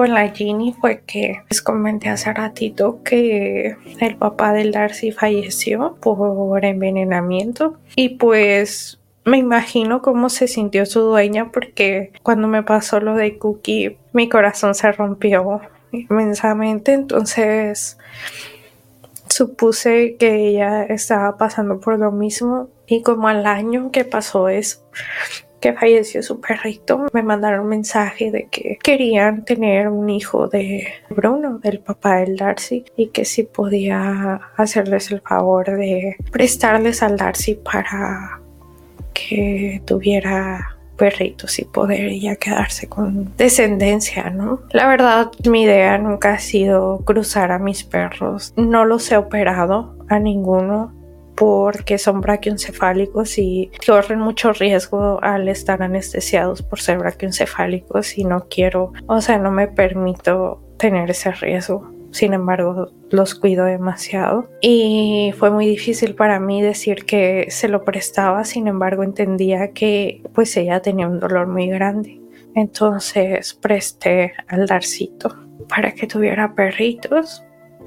con 0.00 0.14
la 0.14 0.30
Ginny 0.30 0.74
fue 0.80 1.02
que 1.06 1.42
les 1.50 1.60
comenté 1.60 2.08
hace 2.08 2.32
ratito 2.32 3.02
que 3.04 3.76
el 4.00 4.16
papá 4.16 4.54
del 4.54 4.72
Darcy 4.72 5.12
falleció 5.12 5.98
por 6.00 6.64
envenenamiento. 6.64 7.76
Y 7.96 8.16
pues 8.16 8.98
me 9.26 9.36
imagino 9.36 10.00
cómo 10.00 10.30
se 10.30 10.48
sintió 10.48 10.86
su 10.86 11.00
dueña 11.00 11.52
porque 11.52 12.12
cuando 12.22 12.48
me 12.48 12.62
pasó 12.62 12.98
lo 12.98 13.14
de 13.14 13.36
Cookie 13.36 13.98
mi 14.14 14.30
corazón 14.30 14.74
se 14.74 14.90
rompió 14.90 15.60
inmensamente. 15.92 16.94
Entonces 16.94 17.98
supuse 19.28 20.16
que 20.18 20.48
ella 20.48 20.82
estaba 20.84 21.36
pasando 21.36 21.78
por 21.78 21.98
lo 21.98 22.10
mismo. 22.10 22.70
Y 22.86 23.02
como 23.02 23.28
al 23.28 23.44
año 23.44 23.90
que 23.90 24.06
pasó 24.06 24.48
eso 24.48 24.80
que 25.60 25.74
falleció 25.74 26.22
su 26.22 26.40
perrito, 26.40 27.06
me 27.12 27.22
mandaron 27.22 27.60
un 27.60 27.68
mensaje 27.68 28.30
de 28.30 28.48
que 28.48 28.78
querían 28.82 29.44
tener 29.44 29.88
un 29.88 30.10
hijo 30.10 30.48
de 30.48 30.86
Bruno, 31.10 31.58
del 31.58 31.80
papá 31.80 32.16
del 32.16 32.36
Darcy, 32.36 32.84
y 32.96 33.08
que 33.08 33.24
si 33.24 33.44
podía 33.44 34.40
hacerles 34.56 35.10
el 35.10 35.20
favor 35.20 35.76
de 35.76 36.16
prestarles 36.32 37.02
al 37.02 37.16
Darcy 37.16 37.54
para 37.54 38.40
que 39.12 39.82
tuviera 39.84 40.76
perritos 40.96 41.58
y 41.58 41.64
poder 41.64 42.12
ya 42.18 42.36
quedarse 42.36 42.86
con 42.86 43.34
descendencia, 43.38 44.28
¿no? 44.28 44.60
La 44.70 44.86
verdad, 44.86 45.30
mi 45.48 45.62
idea 45.62 45.96
nunca 45.96 46.34
ha 46.34 46.38
sido 46.38 46.98
cruzar 47.06 47.52
a 47.52 47.58
mis 47.58 47.84
perros. 47.84 48.52
No 48.56 48.84
los 48.84 49.10
he 49.10 49.16
operado 49.16 49.96
a 50.10 50.18
ninguno 50.18 50.99
porque 51.40 51.96
son 51.96 52.20
braquioencefálicos 52.20 53.38
y 53.38 53.70
corren 53.86 54.20
mucho 54.20 54.52
riesgo 54.52 55.18
al 55.22 55.48
estar 55.48 55.82
anestesiados 55.82 56.60
por 56.60 56.80
ser 56.80 56.98
braquioencefálicos 56.98 58.18
y 58.18 58.24
no 58.24 58.46
quiero, 58.50 58.92
o 59.06 59.22
sea, 59.22 59.38
no 59.38 59.50
me 59.50 59.66
permito 59.66 60.62
tener 60.76 61.10
ese 61.10 61.32
riesgo. 61.32 61.90
Sin 62.10 62.34
embargo, 62.34 62.90
los 63.08 63.34
cuido 63.34 63.64
demasiado 63.64 64.50
y 64.60 65.32
fue 65.38 65.50
muy 65.50 65.66
difícil 65.66 66.14
para 66.14 66.38
mí 66.40 66.60
decir 66.60 67.06
que 67.06 67.46
se 67.48 67.68
lo 67.68 67.84
prestaba, 67.86 68.44
sin 68.44 68.68
embargo 68.68 69.02
entendía 69.02 69.72
que 69.72 70.22
pues 70.34 70.54
ella 70.58 70.82
tenía 70.82 71.08
un 71.08 71.20
dolor 71.20 71.46
muy 71.46 71.68
grande. 71.68 72.20
Entonces 72.54 73.54
presté 73.54 74.34
al 74.46 74.66
Darcito 74.66 75.34
para 75.70 75.92
que 75.92 76.06
tuviera 76.06 76.54
perritos 76.54 77.42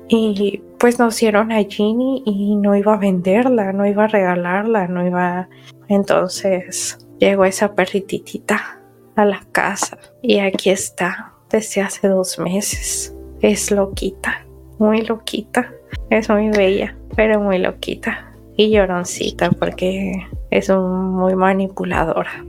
y 0.07 0.61
pues 0.79 0.99
nos 0.99 1.17
dieron 1.17 1.51
a 1.51 1.63
Ginny 1.63 2.23
y 2.25 2.55
no 2.55 2.75
iba 2.75 2.93
a 2.93 2.97
venderla, 2.97 3.71
no 3.71 3.85
iba 3.85 4.05
a 4.05 4.07
regalarla, 4.07 4.87
no 4.87 5.05
iba... 5.05 5.47
Entonces 5.87 6.97
llegó 7.19 7.45
esa 7.45 7.73
perrititita 7.73 8.79
a 9.15 9.25
la 9.25 9.45
casa 9.51 9.97
y 10.21 10.39
aquí 10.39 10.69
está 10.69 11.33
desde 11.49 11.81
hace 11.81 12.07
dos 12.07 12.37
meses. 12.39 13.15
Es 13.41 13.71
loquita, 13.71 14.45
muy 14.79 15.01
loquita. 15.01 15.71
Es 16.09 16.29
muy 16.29 16.49
bella, 16.49 16.97
pero 17.15 17.39
muy 17.39 17.59
loquita. 17.59 18.33
Y 18.55 18.71
lloroncita 18.71 19.51
porque 19.51 20.13
es 20.51 20.69
muy 20.69 21.35
manipuladora. 21.35 22.45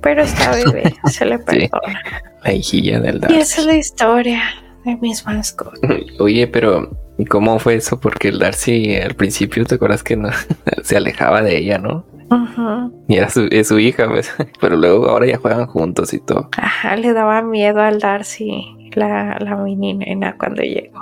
Pero 0.00 0.22
esta 0.22 0.52
bebé 0.52 0.94
se 1.06 1.24
le 1.24 1.38
perdona. 1.40 2.00
La 2.44 2.52
hijilla 2.52 3.00
del 3.00 3.20
Y 3.28 3.34
esa 3.34 3.60
es 3.60 3.66
la 3.66 3.74
historia 3.74 4.42
de 4.84 4.96
mis 4.96 5.24
mascotas. 5.24 5.80
Oye, 6.18 6.46
pero 6.46 6.90
¿y 7.18 7.24
cómo 7.24 7.58
fue 7.58 7.76
eso? 7.76 8.00
Porque 8.00 8.28
el 8.28 8.38
Darcy 8.38 8.96
al 8.96 9.14
principio, 9.14 9.64
¿te 9.64 9.76
acuerdas 9.76 10.02
que 10.02 10.16
no 10.16 10.30
se 10.82 10.96
alejaba 10.96 11.42
de 11.42 11.58
ella, 11.58 11.78
no? 11.78 12.04
Y 13.08 13.16
era 13.16 13.28
su, 13.28 13.46
es 13.50 13.68
su 13.68 13.78
hija, 13.78 14.08
pues. 14.08 14.32
Pero 14.60 14.76
luego 14.76 15.06
ahora 15.08 15.26
ya 15.26 15.36
juegan 15.36 15.66
juntos 15.66 16.14
y 16.14 16.18
todo. 16.18 16.48
Ajá, 16.56 16.96
le 16.96 17.12
daba 17.12 17.42
miedo 17.42 17.82
al 17.82 17.98
Darcy, 17.98 18.90
la, 18.94 19.36
la 19.38 19.56
mini 19.56 19.92
nena, 19.94 20.36
cuando 20.38 20.62
llegó. 20.62 20.98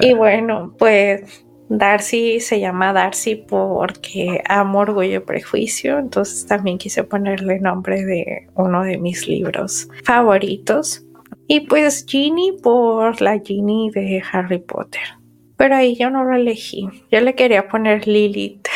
Y 0.00 0.14
bueno, 0.14 0.74
pues 0.78 1.44
Darcy 1.68 2.40
se 2.40 2.60
llama 2.60 2.92
Darcy 2.92 3.36
porque 3.36 4.42
amo 4.46 4.80
orgullo 4.80 5.16
y 5.16 5.20
prejuicio, 5.20 5.98
entonces 5.98 6.46
también 6.46 6.78
quise 6.78 7.04
ponerle 7.04 7.60
nombre 7.60 8.04
de 8.04 8.48
uno 8.54 8.82
de 8.82 8.98
mis 8.98 9.26
libros 9.26 9.88
favoritos. 10.04 11.04
Y 11.52 11.60
pues 11.60 12.06
Ginny 12.08 12.52
por 12.62 13.20
la 13.20 13.38
Ginny 13.38 13.90
de 13.90 14.22
Harry 14.32 14.58
Potter. 14.58 15.02
Pero 15.58 15.76
ahí 15.76 15.94
yo 15.96 16.08
no 16.08 16.24
lo 16.24 16.34
elegí. 16.34 16.88
Yo 17.10 17.20
le 17.20 17.34
quería 17.34 17.68
poner 17.68 18.08
Lilith. 18.08 18.66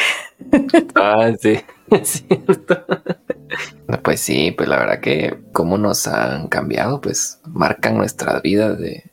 ah, 0.94 1.32
sí, 1.40 1.58
es 1.90 2.22
cierto. 2.28 2.84
Pues 4.02 4.20
sí, 4.20 4.50
pues 4.50 4.68
la 4.68 4.76
verdad 4.76 5.00
que 5.00 5.38
cómo 5.54 5.78
nos 5.78 6.06
han 6.06 6.48
cambiado, 6.48 7.00
pues 7.00 7.40
marcan 7.46 7.96
nuestra 7.96 8.40
vida 8.40 8.74
de, 8.74 9.10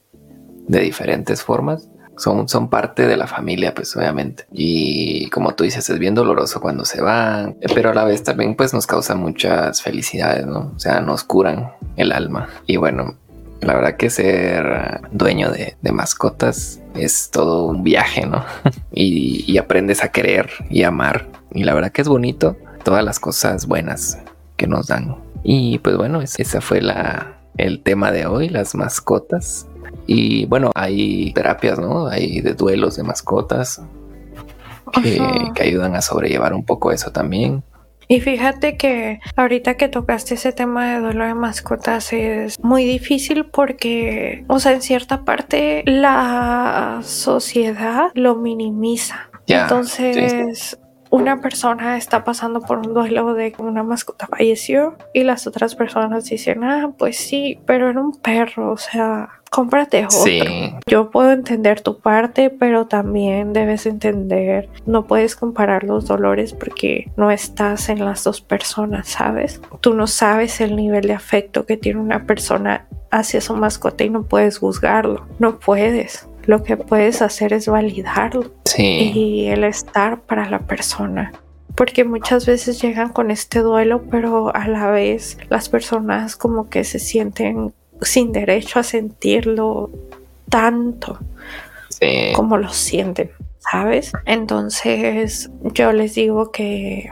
de 0.67 0.80
diferentes 0.82 1.41
formas. 1.41 1.89
Son, 2.17 2.49
son, 2.49 2.69
parte 2.69 3.08
de 3.08 3.15
la 3.15 3.28
familia, 3.28 3.73
pues 3.73 3.95
obviamente. 3.95 4.45
Y 4.52 5.30
como 5.30 5.56
tú 5.56 5.63
dices, 5.63 5.89
es 5.89 5.99
bien 5.99 6.15
doloroso 6.15 6.60
cuando 6.60 6.84
se 6.84 7.02
van, 7.02 7.58
pero 7.73 7.91
a 7.91 7.93
la 7.93 8.04
vez 8.04 8.23
también 8.23 8.56
pues 8.56 8.73
nos 8.73 8.86
causa 8.86 9.15
muchas 9.15 9.82
felicidades, 9.82 10.45
¿no? 10.45 10.73
O 10.76 10.80
sea, 10.80 10.99
nos 10.99 11.23
curan 11.23 11.71
el 11.95 12.12
alma. 12.12 12.49
Y 12.67 12.76
bueno, 12.76 13.17
La 13.63 13.73
verdad 13.76 13.97
que 13.97 14.10
ser 14.10 15.02
dueño 15.12 15.52
de, 15.52 15.76
mascotas 15.91 16.82
es 16.95 17.30
todo 17.32 17.65
un 17.65 17.84
viaje, 17.84 18.26
¿no? 18.26 18.43
y, 18.93 19.45
y 19.52 19.58
aprendes 19.58 20.04
a 20.04 20.10
querer 20.10 20.49
y 20.69 20.84
amar. 20.84 21.28
Y 21.52 21.63
la 21.63 21.73
verdad 21.73 21.91
que 21.91 22.02
es 22.02 22.08
bonito 22.08 22.58
todas 22.84 23.04
las 23.04 23.19
cosas 23.19 23.67
buenas 23.67 24.19
que 24.58 24.67
nos 24.67 24.88
dan. 24.88 25.17
Y 25.43 25.80
pues 25.80 25.97
bueno, 25.97 26.21
ese 26.21 26.62
fue 26.62 26.82
la, 26.82 27.38
el 27.58 27.82
tema 27.82 28.12
de 28.12 28.26
hoy, 28.26 28.49
las 28.49 28.76
mascotas. 28.76 29.67
Y 30.08 30.45
bueno, 30.45 30.71
hay 30.76 31.32
terapias, 31.34 31.80
¿no? 31.80 32.08
Hay 32.08 32.41
de 32.41 32.54
duelos 32.54 32.95
de 32.95 33.04
mascotas 33.04 33.82
que, 34.91 35.21
que, 35.56 35.63
ayudan 35.63 35.95
a 35.95 36.02
sobrellevar 36.02 36.54
un 36.54 36.65
poco 36.65 36.91
eso 36.91 37.12
también. 37.12 37.63
Y 38.13 38.21
fíjate 38.21 38.78
que 38.78 39.21
ahorita 39.36 39.73
que 39.73 39.88
tocaste 39.88 40.36
ese 40.36 40.52
tema 40.52 40.93
de 40.93 40.99
duelo 40.99 41.26
de 41.26 41.34
mascotas 41.34 42.13
es 42.13 42.60
muy 42.60 42.86
difícil 42.86 43.45
porque, 43.45 44.45
o 44.47 44.60
sea, 44.60 44.73
en 44.73 44.84
cierta 44.84 45.26
parte 45.26 45.82
la 45.88 46.99
sociedad 47.02 48.12
lo 48.13 48.36
minimiza. 48.36 49.32
Entonces, 49.47 50.78
una 51.13 51.41
persona 51.41 51.95
está 51.95 52.23
pasando 52.23 52.60
por 52.62 52.80
un 52.80 52.95
duelo 52.95 53.36
de 53.36 53.52
que 53.52 53.62
una 53.62 53.84
mascota 53.84 54.26
falleció 54.26 54.97
y 55.13 55.21
las 55.21 55.45
otras 55.45 55.76
personas 55.76 56.26
dicen, 56.26 56.63
ah, 56.63 56.91
pues 56.97 57.17
sí, 57.17 57.60
pero 57.67 57.88
era 57.88 58.02
un 58.02 58.13
perro, 58.13 58.71
o 58.71 58.78
sea, 58.78 59.30
cómprate 59.52 60.08
otro. 60.08 60.80
Yo 60.88 61.12
puedo 61.12 61.32
entender 61.32 61.82
tu 61.82 61.99
parte, 61.99 62.49
pero 62.49 62.88
también 62.88 63.54
debes 63.54 63.86
entender, 63.86 64.69
no 64.88 65.06
puedes 65.06 65.36
comparar 65.36 65.84
los 65.84 66.08
dolores 66.08 66.54
porque 66.54 67.12
no 67.15 67.30
estás 67.30 67.89
en 67.89 68.04
las 68.04 68.23
dos 68.23 68.41
personas, 68.41 69.08
¿sabes? 69.08 69.62
Tú 69.82 69.93
no 69.93 70.08
sabes 70.08 70.62
el 70.62 70.76
nivel 70.76 71.06
de 71.06 71.13
afecto 71.13 71.67
que 71.67 71.78
tiene 71.78 71.99
una 71.99 72.26
persona 72.26 72.88
hacia 73.12 73.39
su 73.39 73.56
mascota 73.56 74.04
y 74.04 74.10
no 74.10 74.23
puedes 74.23 74.58
juzgarlo, 74.58 75.28
no 75.38 75.60
puedes 75.60 76.28
lo 76.45 76.63
que 76.63 76.77
puedes 76.77 77.21
hacer 77.21 77.53
es 77.53 77.67
validarlo 77.67 78.51
y 78.77 79.45
el 79.47 79.63
estar 79.63 80.21
para 80.21 80.49
la 80.49 80.60
persona. 80.60 81.32
Porque 81.75 82.03
muchas 82.03 82.45
veces 82.45 82.82
llegan 82.82 83.10
con 83.10 83.32
este 83.32 83.60
duelo, 83.60 84.03
pero 84.12 84.56
a 84.56 84.67
la 84.67 84.91
vez 84.91 85.38
las 85.49 85.69
personas 85.69 86.36
como 86.36 86.69
que 86.69 86.84
se 86.84 86.99
sienten 86.99 87.73
sin 88.01 88.32
derecho 88.32 88.79
a 88.79 88.84
sentirlo 88.84 89.89
tanto 90.49 91.19
como 92.36 92.58
lo 92.58 92.69
sienten, 92.69 93.32
¿sabes? 93.60 94.12
Entonces 94.25 95.49
yo 95.73 95.93
les 95.93 96.15
digo 96.15 96.51
que 96.51 97.10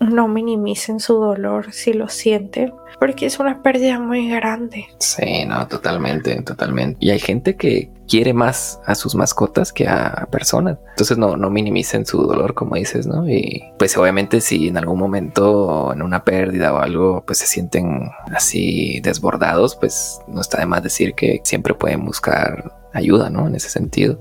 no 0.00 0.28
minimicen 0.28 1.00
su 1.00 1.14
dolor 1.14 1.72
si 1.72 1.92
lo 1.92 2.08
sienten, 2.08 2.72
porque 2.98 3.26
es 3.26 3.38
una 3.38 3.62
pérdida 3.62 3.98
muy 3.98 4.28
grande. 4.28 4.86
Sí, 4.98 5.44
no, 5.46 5.66
totalmente, 5.66 6.40
totalmente. 6.42 6.98
Y 7.00 7.10
hay 7.10 7.18
gente 7.18 7.56
que 7.56 7.90
quiere 8.08 8.32
más 8.32 8.80
a 8.86 8.94
sus 8.94 9.14
mascotas 9.14 9.72
que 9.72 9.86
a 9.86 10.26
personas. 10.30 10.78
Entonces 10.90 11.18
no, 11.18 11.36
no 11.36 11.50
minimicen 11.50 12.06
su 12.06 12.22
dolor, 12.22 12.54
como 12.54 12.76
dices, 12.76 13.06
¿no? 13.06 13.28
Y 13.28 13.62
pues 13.78 13.96
obviamente 13.96 14.40
si 14.40 14.68
en 14.68 14.78
algún 14.78 14.98
momento 14.98 15.92
en 15.92 16.02
una 16.02 16.24
pérdida 16.24 16.72
o 16.72 16.78
algo, 16.78 17.22
pues 17.26 17.38
se 17.38 17.46
sienten 17.46 18.10
así 18.34 19.00
desbordados, 19.00 19.76
pues 19.76 20.20
no 20.26 20.40
está 20.40 20.58
de 20.58 20.66
más 20.66 20.82
decir 20.82 21.14
que 21.14 21.40
siempre 21.44 21.74
pueden 21.74 22.04
buscar 22.04 22.77
ayuda, 22.92 23.30
¿no? 23.30 23.46
En 23.46 23.54
ese 23.54 23.68
sentido. 23.68 24.20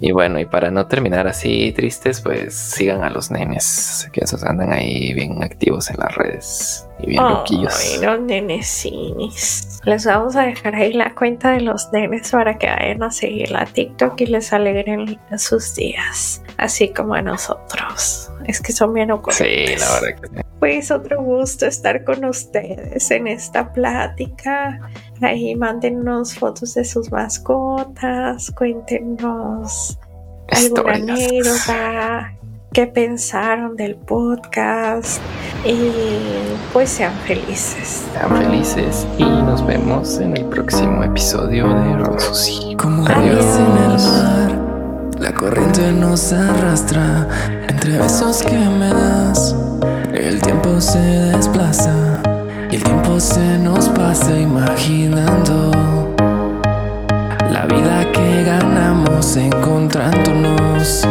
Y 0.00 0.12
bueno, 0.12 0.38
y 0.38 0.44
para 0.44 0.70
no 0.70 0.86
terminar 0.86 1.26
así 1.26 1.72
tristes, 1.72 2.20
pues 2.20 2.54
sigan 2.54 3.02
a 3.02 3.10
los 3.10 3.30
nenes, 3.30 4.08
que 4.12 4.20
esos 4.22 4.44
andan 4.44 4.72
ahí 4.72 5.12
bien 5.14 5.42
activos 5.42 5.90
en 5.90 5.96
las 5.98 6.14
redes 6.14 6.88
y 7.00 7.06
bien 7.06 7.22
loquillos. 7.22 7.74
Ay, 7.94 8.04
los 8.04 8.20
nenesinis. 8.20 9.80
Les 9.84 10.04
vamos 10.04 10.36
a 10.36 10.42
dejar 10.42 10.74
ahí 10.74 10.92
la 10.92 11.14
cuenta 11.14 11.52
de 11.52 11.60
los 11.60 11.92
nenes 11.92 12.30
para 12.30 12.58
que 12.58 12.66
vayan 12.66 13.02
a 13.02 13.10
seguir 13.10 13.50
la 13.50 13.64
TikTok 13.64 14.20
y 14.20 14.26
les 14.26 14.52
alegren 14.52 15.18
sus 15.36 15.74
días, 15.74 16.42
así 16.56 16.88
como 16.90 17.14
a 17.14 17.22
nosotros. 17.22 18.30
Es 18.48 18.60
que 18.62 18.72
son 18.72 18.94
bien 18.94 19.10
ocurrentes. 19.10 19.46
Sí, 19.46 19.78
la 19.78 20.00
verdad 20.00 20.20
que 20.20 20.28
sí. 20.28 20.48
Pues 20.58 20.90
otro 20.90 21.22
gusto 21.22 21.66
estar 21.66 22.02
con 22.02 22.24
ustedes 22.24 23.10
en 23.10 23.28
esta 23.28 23.72
plática. 23.72 24.80
Ahí 25.20 25.54
mándenos 25.54 26.34
fotos 26.34 26.74
de 26.74 26.84
sus 26.84 27.12
mascotas, 27.12 28.50
cuéntenos 28.56 29.98
alguna 30.50 30.94
anécdota, 30.94 32.34
qué 32.72 32.86
pensaron 32.86 33.76
del 33.76 33.96
podcast 33.96 35.20
y 35.64 35.92
pues 36.72 36.90
sean 36.90 37.12
felices. 37.26 38.06
Sean 38.12 38.36
felices 38.36 39.06
y 39.18 39.24
nos 39.24 39.64
vemos 39.66 40.18
en 40.18 40.36
el 40.36 40.44
próximo 40.46 41.04
episodio 41.04 41.68
de 41.68 41.96
Rosusi. 41.98 42.74
Como 42.76 43.06
Adiós. 43.06 43.44
en 43.56 43.76
el 43.76 43.98
mar, 43.98 45.14
la 45.18 45.34
corriente 45.34 45.92
nos 45.92 46.32
arrastra 46.32 47.57
entre 47.78 47.96
besos 47.98 48.42
que 48.42 48.58
me 48.58 48.88
das. 48.88 49.54
El 50.12 50.42
tiempo 50.42 50.80
se 50.80 50.98
desplaza 50.98 51.94
y 52.72 52.74
el 52.74 52.82
tiempo 52.82 53.20
se 53.20 53.56
nos 53.58 53.88
pasa 53.90 54.36
imaginando 54.36 55.70
la 57.52 57.66
vida 57.66 58.10
que 58.12 58.42
ganamos 58.42 59.36
encontrándonos 59.36 61.06